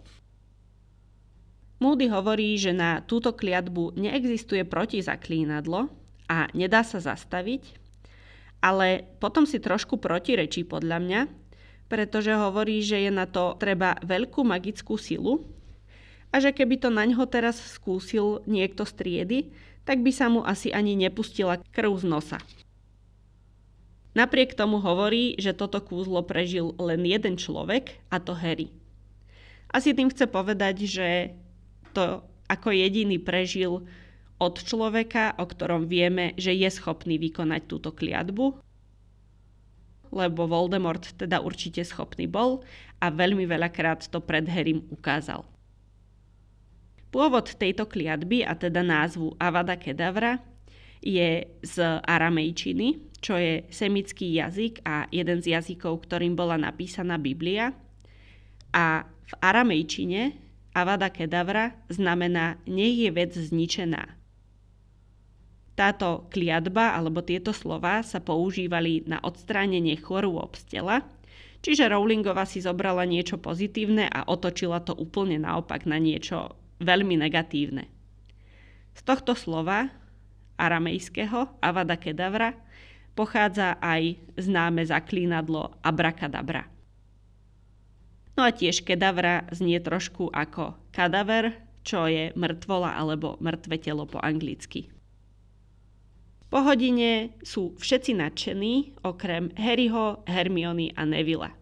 Moody 1.82 2.06
hovorí, 2.06 2.54
že 2.54 2.70
na 2.70 3.02
túto 3.02 3.34
kliatbu 3.34 3.98
neexistuje 3.98 4.62
protizaklínadlo 4.62 5.90
a 6.30 6.46
nedá 6.54 6.86
sa 6.86 7.02
zastaviť, 7.02 7.74
ale 8.62 9.02
potom 9.18 9.42
si 9.42 9.58
trošku 9.58 9.98
protirečí 9.98 10.62
podľa 10.62 10.98
mňa, 11.02 11.20
pretože 11.90 12.30
hovorí, 12.38 12.80
že 12.86 13.02
je 13.02 13.10
na 13.10 13.26
to 13.26 13.58
treba 13.58 13.98
veľkú 14.06 14.46
magickú 14.46 14.94
silu 14.94 15.42
a 16.30 16.38
že 16.38 16.54
keby 16.54 16.78
to 16.78 16.88
na 16.88 17.02
ňo 17.02 17.26
teraz 17.26 17.58
skúsil 17.58 18.46
niekto 18.46 18.86
z 18.86 18.92
triedy, 18.94 19.38
tak 19.82 20.00
by 20.00 20.14
sa 20.14 20.30
mu 20.30 20.46
asi 20.46 20.70
ani 20.70 20.94
nepustila 20.94 21.58
krv 21.74 21.98
z 21.98 22.04
nosa. 22.06 22.38
Napriek 24.12 24.52
tomu 24.52 24.76
hovorí, 24.76 25.40
že 25.40 25.56
toto 25.56 25.80
kúzlo 25.80 26.20
prežil 26.20 26.76
len 26.76 27.00
jeden 27.08 27.40
človek, 27.40 27.96
a 28.12 28.20
to 28.20 28.36
Harry. 28.36 28.68
Asi 29.72 29.96
tým 29.96 30.12
chce 30.12 30.28
povedať, 30.28 30.84
že 30.84 31.32
to 31.96 32.20
ako 32.44 32.68
jediný 32.76 33.16
prežil 33.16 33.88
od 34.36 34.54
človeka, 34.60 35.32
o 35.40 35.48
ktorom 35.48 35.88
vieme, 35.88 36.36
že 36.36 36.52
je 36.52 36.68
schopný 36.68 37.16
vykonať 37.16 37.62
túto 37.64 37.88
kliatbu, 37.88 38.60
lebo 40.12 40.44
Voldemort 40.44 41.08
teda 41.16 41.40
určite 41.40 41.80
schopný 41.80 42.28
bol 42.28 42.60
a 43.00 43.08
veľmi 43.08 43.48
veľakrát 43.48 44.12
to 44.12 44.20
pred 44.20 44.44
Harrym 44.44 44.84
ukázal. 44.92 45.48
Pôvod 47.08 47.56
tejto 47.56 47.88
kliatby, 47.88 48.44
a 48.44 48.52
teda 48.52 48.84
názvu 48.84 49.36
Avada 49.40 49.76
Kedavra, 49.76 50.40
je 51.02 51.44
z 51.66 51.76
aramejčiny, 52.06 53.18
čo 53.18 53.34
je 53.34 53.66
semický 53.70 54.38
jazyk 54.38 54.86
a 54.86 55.10
jeden 55.10 55.42
z 55.42 55.58
jazykov, 55.58 56.06
ktorým 56.06 56.38
bola 56.38 56.54
napísaná 56.54 57.18
Biblia. 57.18 57.74
A 58.72 59.04
v 59.06 59.32
aramejčine 59.42 60.38
Avada 60.72 61.12
Kedavra 61.12 61.76
znamená 61.92 62.56
nech 62.64 62.96
je 62.96 63.10
vec 63.12 63.36
zničená. 63.36 64.16
Táto 65.72 66.28
kliatba 66.28 66.96
alebo 66.96 67.24
tieto 67.24 67.52
slova 67.52 68.04
sa 68.04 68.20
používali 68.20 69.04
na 69.08 69.20
odstránenie 69.20 69.96
chorôb 70.00 70.56
z 70.56 70.78
tela, 70.78 71.04
čiže 71.64 71.88
Rowlingová 71.88 72.44
si 72.44 72.60
zobrala 72.60 73.08
niečo 73.08 73.40
pozitívne 73.40 74.08
a 74.08 74.28
otočila 74.28 74.84
to 74.84 74.92
úplne 74.92 75.40
naopak 75.40 75.88
na 75.88 75.96
niečo 75.96 76.56
veľmi 76.80 77.16
negatívne. 77.16 77.88
Z 78.92 79.00
tohto 79.08 79.32
slova, 79.32 79.88
aramejského 80.62 81.58
Avada 81.58 81.98
Kedavra, 81.98 82.54
pochádza 83.18 83.74
aj 83.82 84.14
známe 84.38 84.86
zaklínadlo 84.86 85.74
Abrakadabra. 85.82 86.70
No 88.32 88.48
a 88.48 88.50
tiež 88.54 88.86
kedavra 88.86 89.44
znie 89.52 89.76
trošku 89.82 90.32
ako 90.32 90.78
kadaver, 90.94 91.52
čo 91.84 92.08
je 92.08 92.32
mŕtvola 92.32 92.96
alebo 92.96 93.36
mŕtve 93.42 93.76
telo 93.76 94.08
po 94.08 94.22
anglicky. 94.22 94.88
Po 96.48 96.60
hodine 96.60 97.32
sú 97.40 97.76
všetci 97.80 98.12
nadšení, 98.12 99.00
okrem 99.04 99.52
Harryho, 99.56 100.20
Hermiony 100.28 100.92
a 100.96 101.08
Nevilla. 101.08 101.52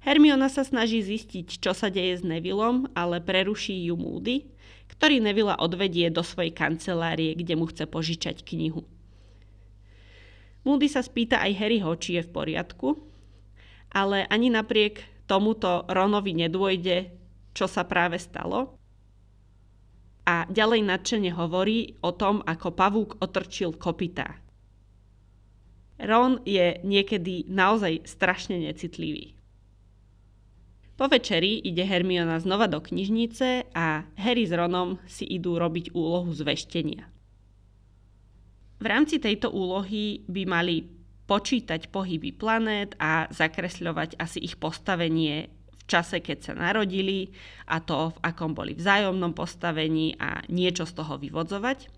Hermiona 0.00 0.48
sa 0.48 0.62
snaží 0.62 1.02
zistiť, 1.02 1.58
čo 1.58 1.74
sa 1.74 1.90
deje 1.90 2.18
s 2.18 2.22
Nevillom, 2.22 2.88
ale 2.94 3.20
preruší 3.20 3.90
ju 3.90 3.98
Moody, 3.98 4.48
ktorý 4.96 5.22
Nevilla 5.22 5.58
odvedie 5.58 6.10
do 6.10 6.24
svojej 6.24 6.50
kancelárie, 6.54 7.36
kde 7.38 7.54
mu 7.54 7.66
chce 7.70 7.86
požičať 7.86 8.42
knihu. 8.42 8.82
Moody 10.66 10.92
sa 10.92 11.00
spýta 11.00 11.40
aj 11.40 11.56
Harryho, 11.56 11.92
či 11.96 12.20
je 12.20 12.22
v 12.26 12.32
poriadku, 12.34 12.88
ale 13.90 14.28
ani 14.28 14.52
napriek 14.52 15.24
tomuto 15.24 15.88
Ronovi 15.88 16.36
nedôjde, 16.36 17.10
čo 17.56 17.64
sa 17.64 17.88
práve 17.88 18.20
stalo. 18.20 18.76
A 20.28 20.44
ďalej 20.46 20.84
nadšene 20.84 21.32
hovorí 21.32 21.96
o 22.04 22.12
tom, 22.12 22.44
ako 22.44 22.76
pavúk 22.76 23.10
otrčil 23.24 23.74
kopytá. 23.74 24.38
Ron 26.00 26.40
je 26.44 26.80
niekedy 26.84 27.48
naozaj 27.48 28.04
strašne 28.08 28.56
necitlivý. 28.60 29.39
Po 31.00 31.08
večeri 31.08 31.64
ide 31.64 31.80
Hermiona 31.80 32.36
znova 32.44 32.68
do 32.68 32.76
knižnice 32.76 33.72
a 33.72 34.04
Harry 34.20 34.44
s 34.44 34.52
Ronom 34.52 35.00
si 35.08 35.24
idú 35.24 35.56
robiť 35.56 35.96
úlohu 35.96 36.28
zveštenia. 36.28 37.08
V 38.76 38.84
rámci 38.84 39.16
tejto 39.16 39.48
úlohy 39.48 40.28
by 40.28 40.44
mali 40.44 40.84
počítať 41.24 41.88
pohyby 41.88 42.36
planét 42.36 43.00
a 43.00 43.32
zakresľovať 43.32 44.20
asi 44.20 44.44
ich 44.44 44.60
postavenie 44.60 45.48
v 45.72 45.82
čase, 45.88 46.20
keď 46.20 46.38
sa 46.44 46.52
narodili 46.52 47.32
a 47.64 47.80
to, 47.80 48.12
v 48.12 48.18
akom 48.20 48.52
boli 48.52 48.76
vzájomnom 48.76 49.32
postavení 49.32 50.20
a 50.20 50.44
niečo 50.52 50.84
z 50.84 51.00
toho 51.00 51.16
vyvodzovať. 51.16 51.88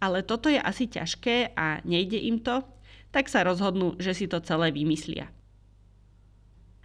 Ale 0.00 0.24
toto 0.24 0.48
je 0.48 0.56
asi 0.56 0.88
ťažké 0.88 1.52
a 1.52 1.84
nejde 1.84 2.16
im 2.16 2.40
to, 2.40 2.64
tak 3.12 3.28
sa 3.28 3.44
rozhodnú, 3.44 4.00
že 4.00 4.16
si 4.16 4.24
to 4.24 4.40
celé 4.40 4.72
vymyslia. 4.72 5.28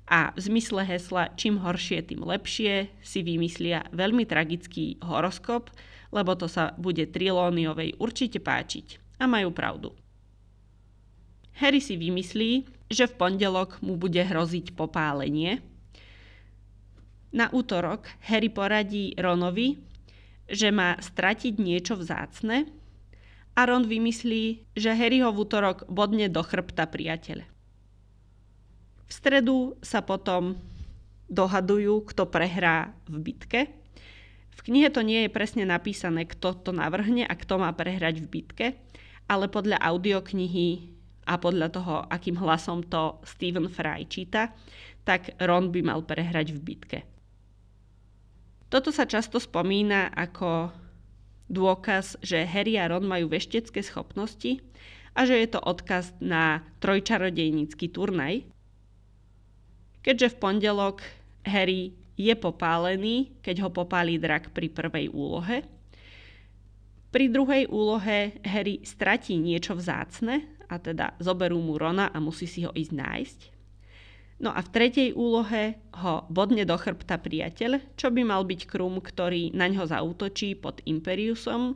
A 0.07 0.31
v 0.31 0.39
zmysle 0.39 0.87
hesla 0.87 1.35
čím 1.35 1.59
horšie, 1.59 1.99
tým 2.07 2.23
lepšie 2.23 2.87
si 3.03 3.19
vymyslia 3.27 3.83
veľmi 3.91 4.23
tragický 4.23 4.95
horoskop, 5.03 5.67
lebo 6.15 6.31
to 6.39 6.47
sa 6.47 6.71
bude 6.79 7.11
Trilóniovej 7.11 7.99
určite 7.99 8.39
páčiť. 8.39 9.19
A 9.19 9.27
majú 9.27 9.51
pravdu. 9.51 9.91
Harry 11.59 11.83
si 11.83 11.99
vymyslí, 11.99 12.69
že 12.87 13.09
v 13.09 13.17
pondelok 13.17 13.83
mu 13.83 13.99
bude 13.99 14.21
hroziť 14.23 14.77
popálenie. 14.77 15.59
Na 17.35 17.51
útorok 17.51 18.07
Harry 18.31 18.47
poradí 18.47 19.11
Ronovi, 19.19 19.75
že 20.47 20.71
má 20.71 20.95
stratiť 20.95 21.59
niečo 21.59 21.99
vzácne 21.99 22.71
a 23.57 23.61
Ron 23.67 23.83
vymyslí, 23.89 24.71
že 24.77 24.95
Harry 24.95 25.19
ho 25.19 25.35
v 25.35 25.43
útorok 25.43 25.83
bodne 25.91 26.31
do 26.31 26.39
chrbta 26.39 26.87
priateľ. 26.87 27.56
V 29.07 29.11
stredu 29.11 29.79
sa 29.79 30.03
potom 30.03 30.59
dohadujú, 31.31 32.07
kto 32.11 32.27
prehrá 32.27 32.91
v 33.07 33.15
bitke. 33.23 33.61
V 34.55 34.59
knihe 34.67 34.91
to 34.91 35.03
nie 35.03 35.27
je 35.27 35.31
presne 35.31 35.63
napísané, 35.63 36.27
kto 36.27 36.55
to 36.59 36.71
navrhne 36.75 37.23
a 37.23 37.33
kto 37.35 37.59
má 37.59 37.71
prehrať 37.71 38.23
v 38.23 38.27
bitke, 38.27 38.67
ale 39.27 39.47
podľa 39.47 39.79
audioknihy 39.79 40.91
a 41.27 41.35
podľa 41.35 41.67
toho, 41.71 41.95
akým 42.07 42.39
hlasom 42.39 42.83
to 42.87 43.19
Stephen 43.27 43.67
Fry 43.67 44.07
číta, 44.07 44.55
tak 45.03 45.35
Ron 45.39 45.71
by 45.71 45.79
mal 45.83 46.03
prehrať 46.03 46.55
v 46.55 46.59
bitke. 46.63 46.99
Toto 48.67 48.91
sa 48.91 49.07
často 49.07 49.39
spomína 49.39 50.11
ako 50.11 50.71
dôkaz, 51.47 52.19
že 52.19 52.43
Harry 52.43 52.75
a 52.75 52.91
Ron 52.91 53.07
majú 53.07 53.31
veštecké 53.31 53.79
schopnosti 53.79 54.59
a 55.15 55.23
že 55.23 55.39
je 55.39 55.47
to 55.47 55.63
odkaz 55.63 56.11
na 56.19 56.67
trojčarodejnícky 56.83 57.87
turnaj. 57.87 58.43
Keďže 60.07 60.31
v 60.31 60.39
pondelok 60.39 61.03
Harry 61.43 61.91
je 62.15 62.31
popálený, 62.31 63.35
keď 63.43 63.67
ho 63.67 63.69
popálí 63.75 64.15
drak 64.15 64.55
pri 64.55 64.71
prvej 64.71 65.11
úlohe. 65.11 65.67
Pri 67.11 67.27
druhej 67.27 67.67
úlohe 67.67 68.39
Harry 68.47 68.79
stratí 68.87 69.35
niečo 69.35 69.75
vzácne 69.75 70.47
a 70.71 70.79
teda 70.79 71.19
zoberú 71.19 71.59
mu 71.59 71.75
Rona 71.75 72.07
a 72.07 72.23
musí 72.23 72.47
si 72.47 72.63
ho 72.63 72.71
ísť 72.71 72.93
nájsť. 72.95 73.39
No 74.37 74.55
a 74.55 74.63
v 74.63 74.69
tretej 74.69 75.09
úlohe 75.11 75.75
ho 75.97 76.23
bodne 76.31 76.63
do 76.63 76.77
chrbta 76.79 77.19
priateľ, 77.19 77.83
čo 77.99 78.07
by 78.07 78.21
mal 78.23 78.47
byť 78.47 78.63
Krum, 78.63 79.03
ktorý 79.03 79.51
na 79.51 79.67
ňo 79.67 79.91
zautočí 79.91 80.55
pod 80.55 80.79
Imperiusom. 80.87 81.75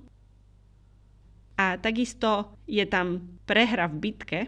A 1.59 1.75
takisto 1.81 2.55
je 2.63 2.85
tam 2.87 3.39
prehra 3.43 3.91
v 3.91 3.95
bitke, 3.97 4.39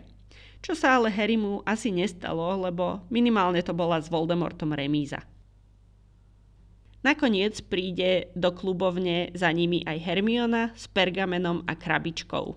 čo 0.64 0.72
sa 0.80 0.96
ale 0.96 1.12
Harrymu 1.12 1.60
asi 1.68 1.92
nestalo, 1.92 2.56
lebo 2.56 3.04
minimálne 3.12 3.60
to 3.60 3.76
bola 3.76 4.00
s 4.00 4.08
Voldemortom 4.08 4.72
remíza. 4.72 5.20
Nakoniec 7.04 7.60
príde 7.68 8.32
do 8.32 8.56
klubovne 8.56 9.28
za 9.36 9.52
nimi 9.52 9.84
aj 9.84 10.00
Hermiona 10.00 10.72
s 10.72 10.88
pergamenom 10.88 11.68
a 11.68 11.76
krabičkou. 11.76 12.56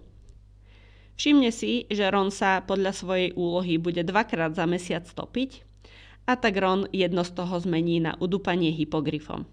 Všimne 1.18 1.50
si, 1.50 1.90
že 1.90 2.06
Ron 2.06 2.30
sa 2.30 2.62
podľa 2.62 2.94
svojej 2.94 3.34
úlohy 3.34 3.74
bude 3.82 4.06
dvakrát 4.06 4.54
za 4.54 4.70
mesiac 4.70 5.02
topiť 5.02 5.66
a 6.30 6.38
tak 6.38 6.62
Ron 6.62 6.86
jedno 6.94 7.26
z 7.26 7.34
toho 7.34 7.58
zmení 7.58 7.98
na 7.98 8.14
udupanie 8.22 8.70
hypogryfom. 8.70 9.50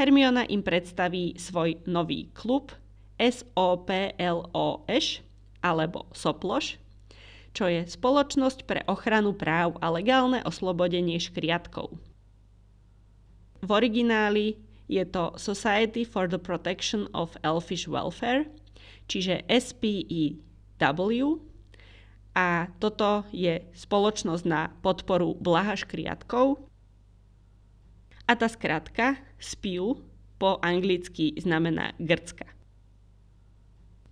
Hermiona 0.00 0.48
im 0.48 0.64
predstaví 0.64 1.36
svoj 1.36 1.84
nový 1.84 2.32
klub 2.32 2.72
SOPLOŠ 3.20 5.04
alebo 5.60 6.08
SOPLOŠ, 6.12 6.85
čo 7.56 7.72
je 7.72 7.88
Spoločnosť 7.88 8.68
pre 8.68 8.84
ochranu 8.84 9.32
práv 9.32 9.80
a 9.80 9.88
legálne 9.88 10.44
oslobodenie 10.44 11.16
škriatkov. 11.16 11.96
V 13.64 13.68
origináli 13.72 14.60
je 14.92 15.00
to 15.08 15.32
Society 15.40 16.04
for 16.04 16.28
the 16.28 16.36
Protection 16.36 17.08
of 17.16 17.32
Elfish 17.40 17.88
Welfare, 17.88 18.44
čiže 19.08 19.40
SPEW, 19.48 21.40
a 22.36 22.68
toto 22.76 23.24
je 23.32 23.64
spoločnosť 23.72 24.44
na 24.44 24.68
podporu 24.84 25.32
blaha 25.40 25.72
škriatkov. 25.72 26.60
A 28.28 28.36
tá 28.36 28.44
skratka 28.52 29.16
SPEW 29.40 30.04
po 30.36 30.60
anglicky 30.60 31.32
znamená 31.40 31.96
grcka. 31.96 32.44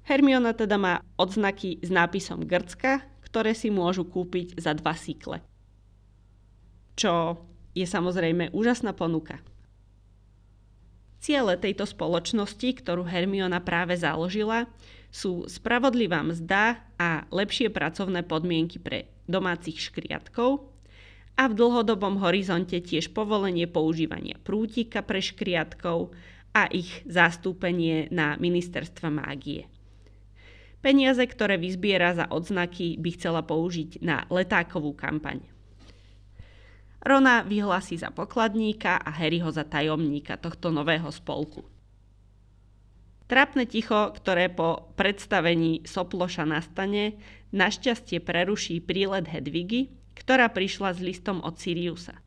Hermiona 0.09 0.57
teda 0.57 0.81
má 0.81 0.95
odznaky 1.21 1.85
s 1.85 1.93
nápisom 1.93 2.49
grcka, 2.49 3.05
ktoré 3.35 3.51
si 3.51 3.67
môžu 3.67 4.07
kúpiť 4.07 4.63
za 4.63 4.79
dva 4.79 4.95
síkle. 4.95 5.43
Čo 6.95 7.43
je 7.75 7.83
samozrejme 7.83 8.55
úžasná 8.55 8.95
ponuka. 8.95 9.43
Ciele 11.19 11.59
tejto 11.59 11.83
spoločnosti, 11.83 12.79
ktorú 12.79 13.03
Hermiona 13.03 13.59
práve 13.59 13.99
založila, 13.99 14.71
sú 15.11 15.51
spravodlivá 15.51 16.23
mzda 16.23 16.79
a 16.95 17.27
lepšie 17.35 17.75
pracovné 17.75 18.23
podmienky 18.23 18.79
pre 18.79 19.11
domácich 19.27 19.83
škriatkov 19.91 20.71
a 21.35 21.51
v 21.51 21.59
dlhodobom 21.59 22.23
horizonte 22.23 22.79
tiež 22.79 23.11
povolenie 23.11 23.67
používania 23.67 24.39
prútika 24.39 25.03
pre 25.03 25.19
škriatkov 25.19 26.15
a 26.55 26.71
ich 26.71 27.03
zastúpenie 27.03 28.07
na 28.15 28.39
ministerstva 28.39 29.11
mágie. 29.11 29.67
Peniaze, 30.85 31.25
ktoré 31.25 31.57
vyzbiera 31.57 32.13
za 32.13 32.29
odznaky, 32.29 33.01
by 33.01 33.17
chcela 33.17 33.41
použiť 33.41 34.05
na 34.05 34.29
letákovú 34.29 34.93
kampaň. 34.93 35.41
Rona 37.01 37.41
vyhlási 37.41 37.97
za 37.97 38.13
pokladníka 38.13 39.01
a 39.01 39.09
Harryho 39.09 39.49
za 39.49 39.65
tajomníka 39.65 40.37
tohto 40.37 40.69
nového 40.69 41.09
spolku. 41.09 41.65
Trápne 43.25 43.65
ticho, 43.65 44.13
ktoré 44.13 44.53
po 44.53 44.93
predstavení 44.93 45.89
Soploša 45.89 46.45
nastane, 46.45 47.17
našťastie 47.57 48.21
preruší 48.21 48.85
prílet 48.85 49.25
Hedvigy, 49.25 49.89
ktorá 50.13 50.53
prišla 50.53 50.93
s 50.93 51.01
listom 51.01 51.41
od 51.41 51.57
Siriusa. 51.57 52.21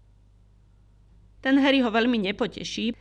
Ten 1.46 1.62
Harry 1.62 1.86
ho 1.86 1.93
veľmi 1.93 2.17
nepoteší, 2.26 2.98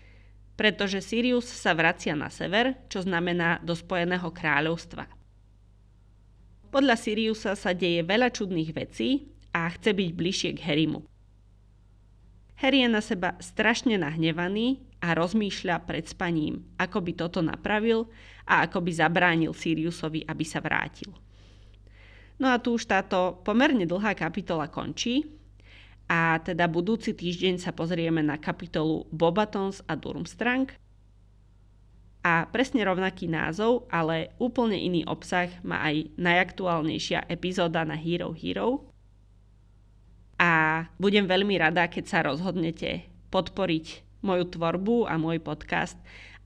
pretože 0.52 1.00
Sirius 1.00 1.48
sa 1.48 1.72
vracia 1.72 2.12
na 2.12 2.28
sever, 2.28 2.76
čo 2.92 3.00
znamená 3.00 3.64
do 3.64 3.72
Spojeného 3.72 4.28
kráľovstva. 4.28 5.15
Podľa 6.70 6.96
Siriusa 6.98 7.54
sa 7.54 7.70
deje 7.72 8.02
veľa 8.02 8.34
čudných 8.34 8.70
vecí 8.74 9.30
a 9.54 9.70
chce 9.70 9.94
byť 9.94 10.10
bližšie 10.12 10.50
k 10.58 10.64
Harrymu. 10.66 11.00
Harry 12.56 12.82
je 12.82 12.88
na 12.88 13.04
seba 13.04 13.36
strašne 13.36 14.00
nahnevaný 14.00 14.80
a 15.04 15.12
rozmýšľa 15.12 15.84
pred 15.84 16.08
spaním, 16.08 16.64
ako 16.80 17.04
by 17.04 17.12
toto 17.12 17.44
napravil 17.44 18.08
a 18.48 18.64
ako 18.64 18.80
by 18.80 18.92
zabránil 18.96 19.52
Siriusovi, 19.52 20.24
aby 20.24 20.44
sa 20.44 20.64
vrátil. 20.64 21.12
No 22.40 22.52
a 22.52 22.60
tu 22.60 22.76
už 22.76 22.88
táto 22.88 23.40
pomerne 23.44 23.84
dlhá 23.84 24.16
kapitola 24.16 24.72
končí 24.72 25.28
a 26.08 26.40
teda 26.40 26.68
budúci 26.68 27.12
týždeň 27.12 27.60
sa 27.60 27.76
pozrieme 27.76 28.24
na 28.24 28.40
kapitolu 28.40 29.04
Bobatons 29.12 29.84
a 29.84 29.96
Durmstrang– 29.96 30.72
a 32.36 32.44
presne 32.44 32.84
rovnaký 32.84 33.32
názov, 33.32 33.88
ale 33.88 34.36
úplne 34.36 34.76
iný 34.76 35.08
obsah 35.08 35.48
má 35.64 35.80
aj 35.88 36.12
najaktuálnejšia 36.20 37.24
epizóda 37.32 37.80
na 37.88 37.96
Hero 37.96 38.36
Hero. 38.36 38.84
A 40.36 40.84
budem 41.00 41.24
veľmi 41.24 41.56
rada, 41.56 41.88
keď 41.88 42.04
sa 42.04 42.20
rozhodnete 42.28 43.08
podporiť 43.32 44.20
moju 44.20 44.52
tvorbu 44.52 45.08
a 45.08 45.16
môj 45.16 45.40
podcast 45.40 45.96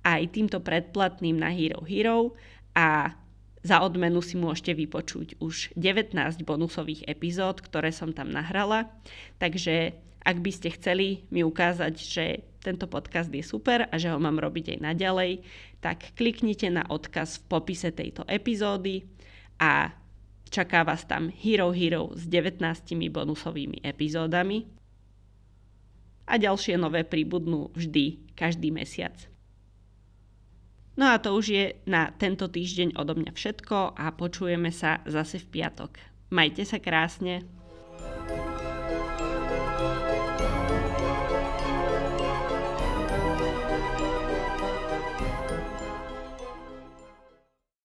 aj 0.06 0.30
týmto 0.30 0.62
predplatným 0.62 1.34
na 1.34 1.50
Hero 1.50 1.82
Hero 1.82 2.38
a 2.78 3.18
za 3.66 3.82
odmenu 3.82 4.22
si 4.22 4.38
môžete 4.38 4.78
vypočuť 4.78 5.42
už 5.42 5.74
19 5.74 6.14
bonusových 6.46 7.02
epizód, 7.10 7.66
ktoré 7.66 7.90
som 7.90 8.14
tam 8.14 8.30
nahrala. 8.30 8.94
Takže 9.42 9.98
ak 10.22 10.36
by 10.38 10.50
ste 10.54 10.70
chceli 10.70 11.26
mi 11.34 11.42
ukázať, 11.42 11.94
že 11.98 12.46
tento 12.60 12.86
podcast 12.86 13.32
je 13.32 13.40
super 13.40 13.88
a 13.88 13.94
že 13.96 14.12
ho 14.12 14.20
mám 14.20 14.36
robiť 14.36 14.76
aj 14.76 14.78
naďalej, 14.84 15.32
tak 15.80 16.12
kliknite 16.12 16.68
na 16.68 16.84
odkaz 16.84 17.40
v 17.40 17.44
popise 17.48 17.88
tejto 17.90 18.28
epizódy 18.28 19.08
a 19.56 19.96
čaká 20.52 20.84
vás 20.84 21.08
tam 21.08 21.32
Hero 21.32 21.72
Hero 21.72 22.12
s 22.12 22.28
19 22.28 22.60
bonusovými 23.08 23.80
epizódami 23.80 24.68
a 26.30 26.38
ďalšie 26.38 26.78
nové 26.78 27.02
príbudnú 27.02 27.72
vždy 27.74 28.36
každý 28.38 28.70
mesiac. 28.70 29.16
No 31.00 31.08
a 31.10 31.16
to 31.16 31.32
už 31.32 31.46
je 31.48 31.64
na 31.88 32.12
tento 32.12 32.44
týždeň 32.50 32.98
odo 32.98 33.16
mňa 33.16 33.32
všetko 33.32 33.96
a 33.96 34.12
počujeme 34.12 34.68
sa 34.68 35.00
zase 35.08 35.40
v 35.40 35.58
piatok. 35.58 35.96
Majte 36.28 36.68
sa 36.68 36.76
krásne. 36.76 37.40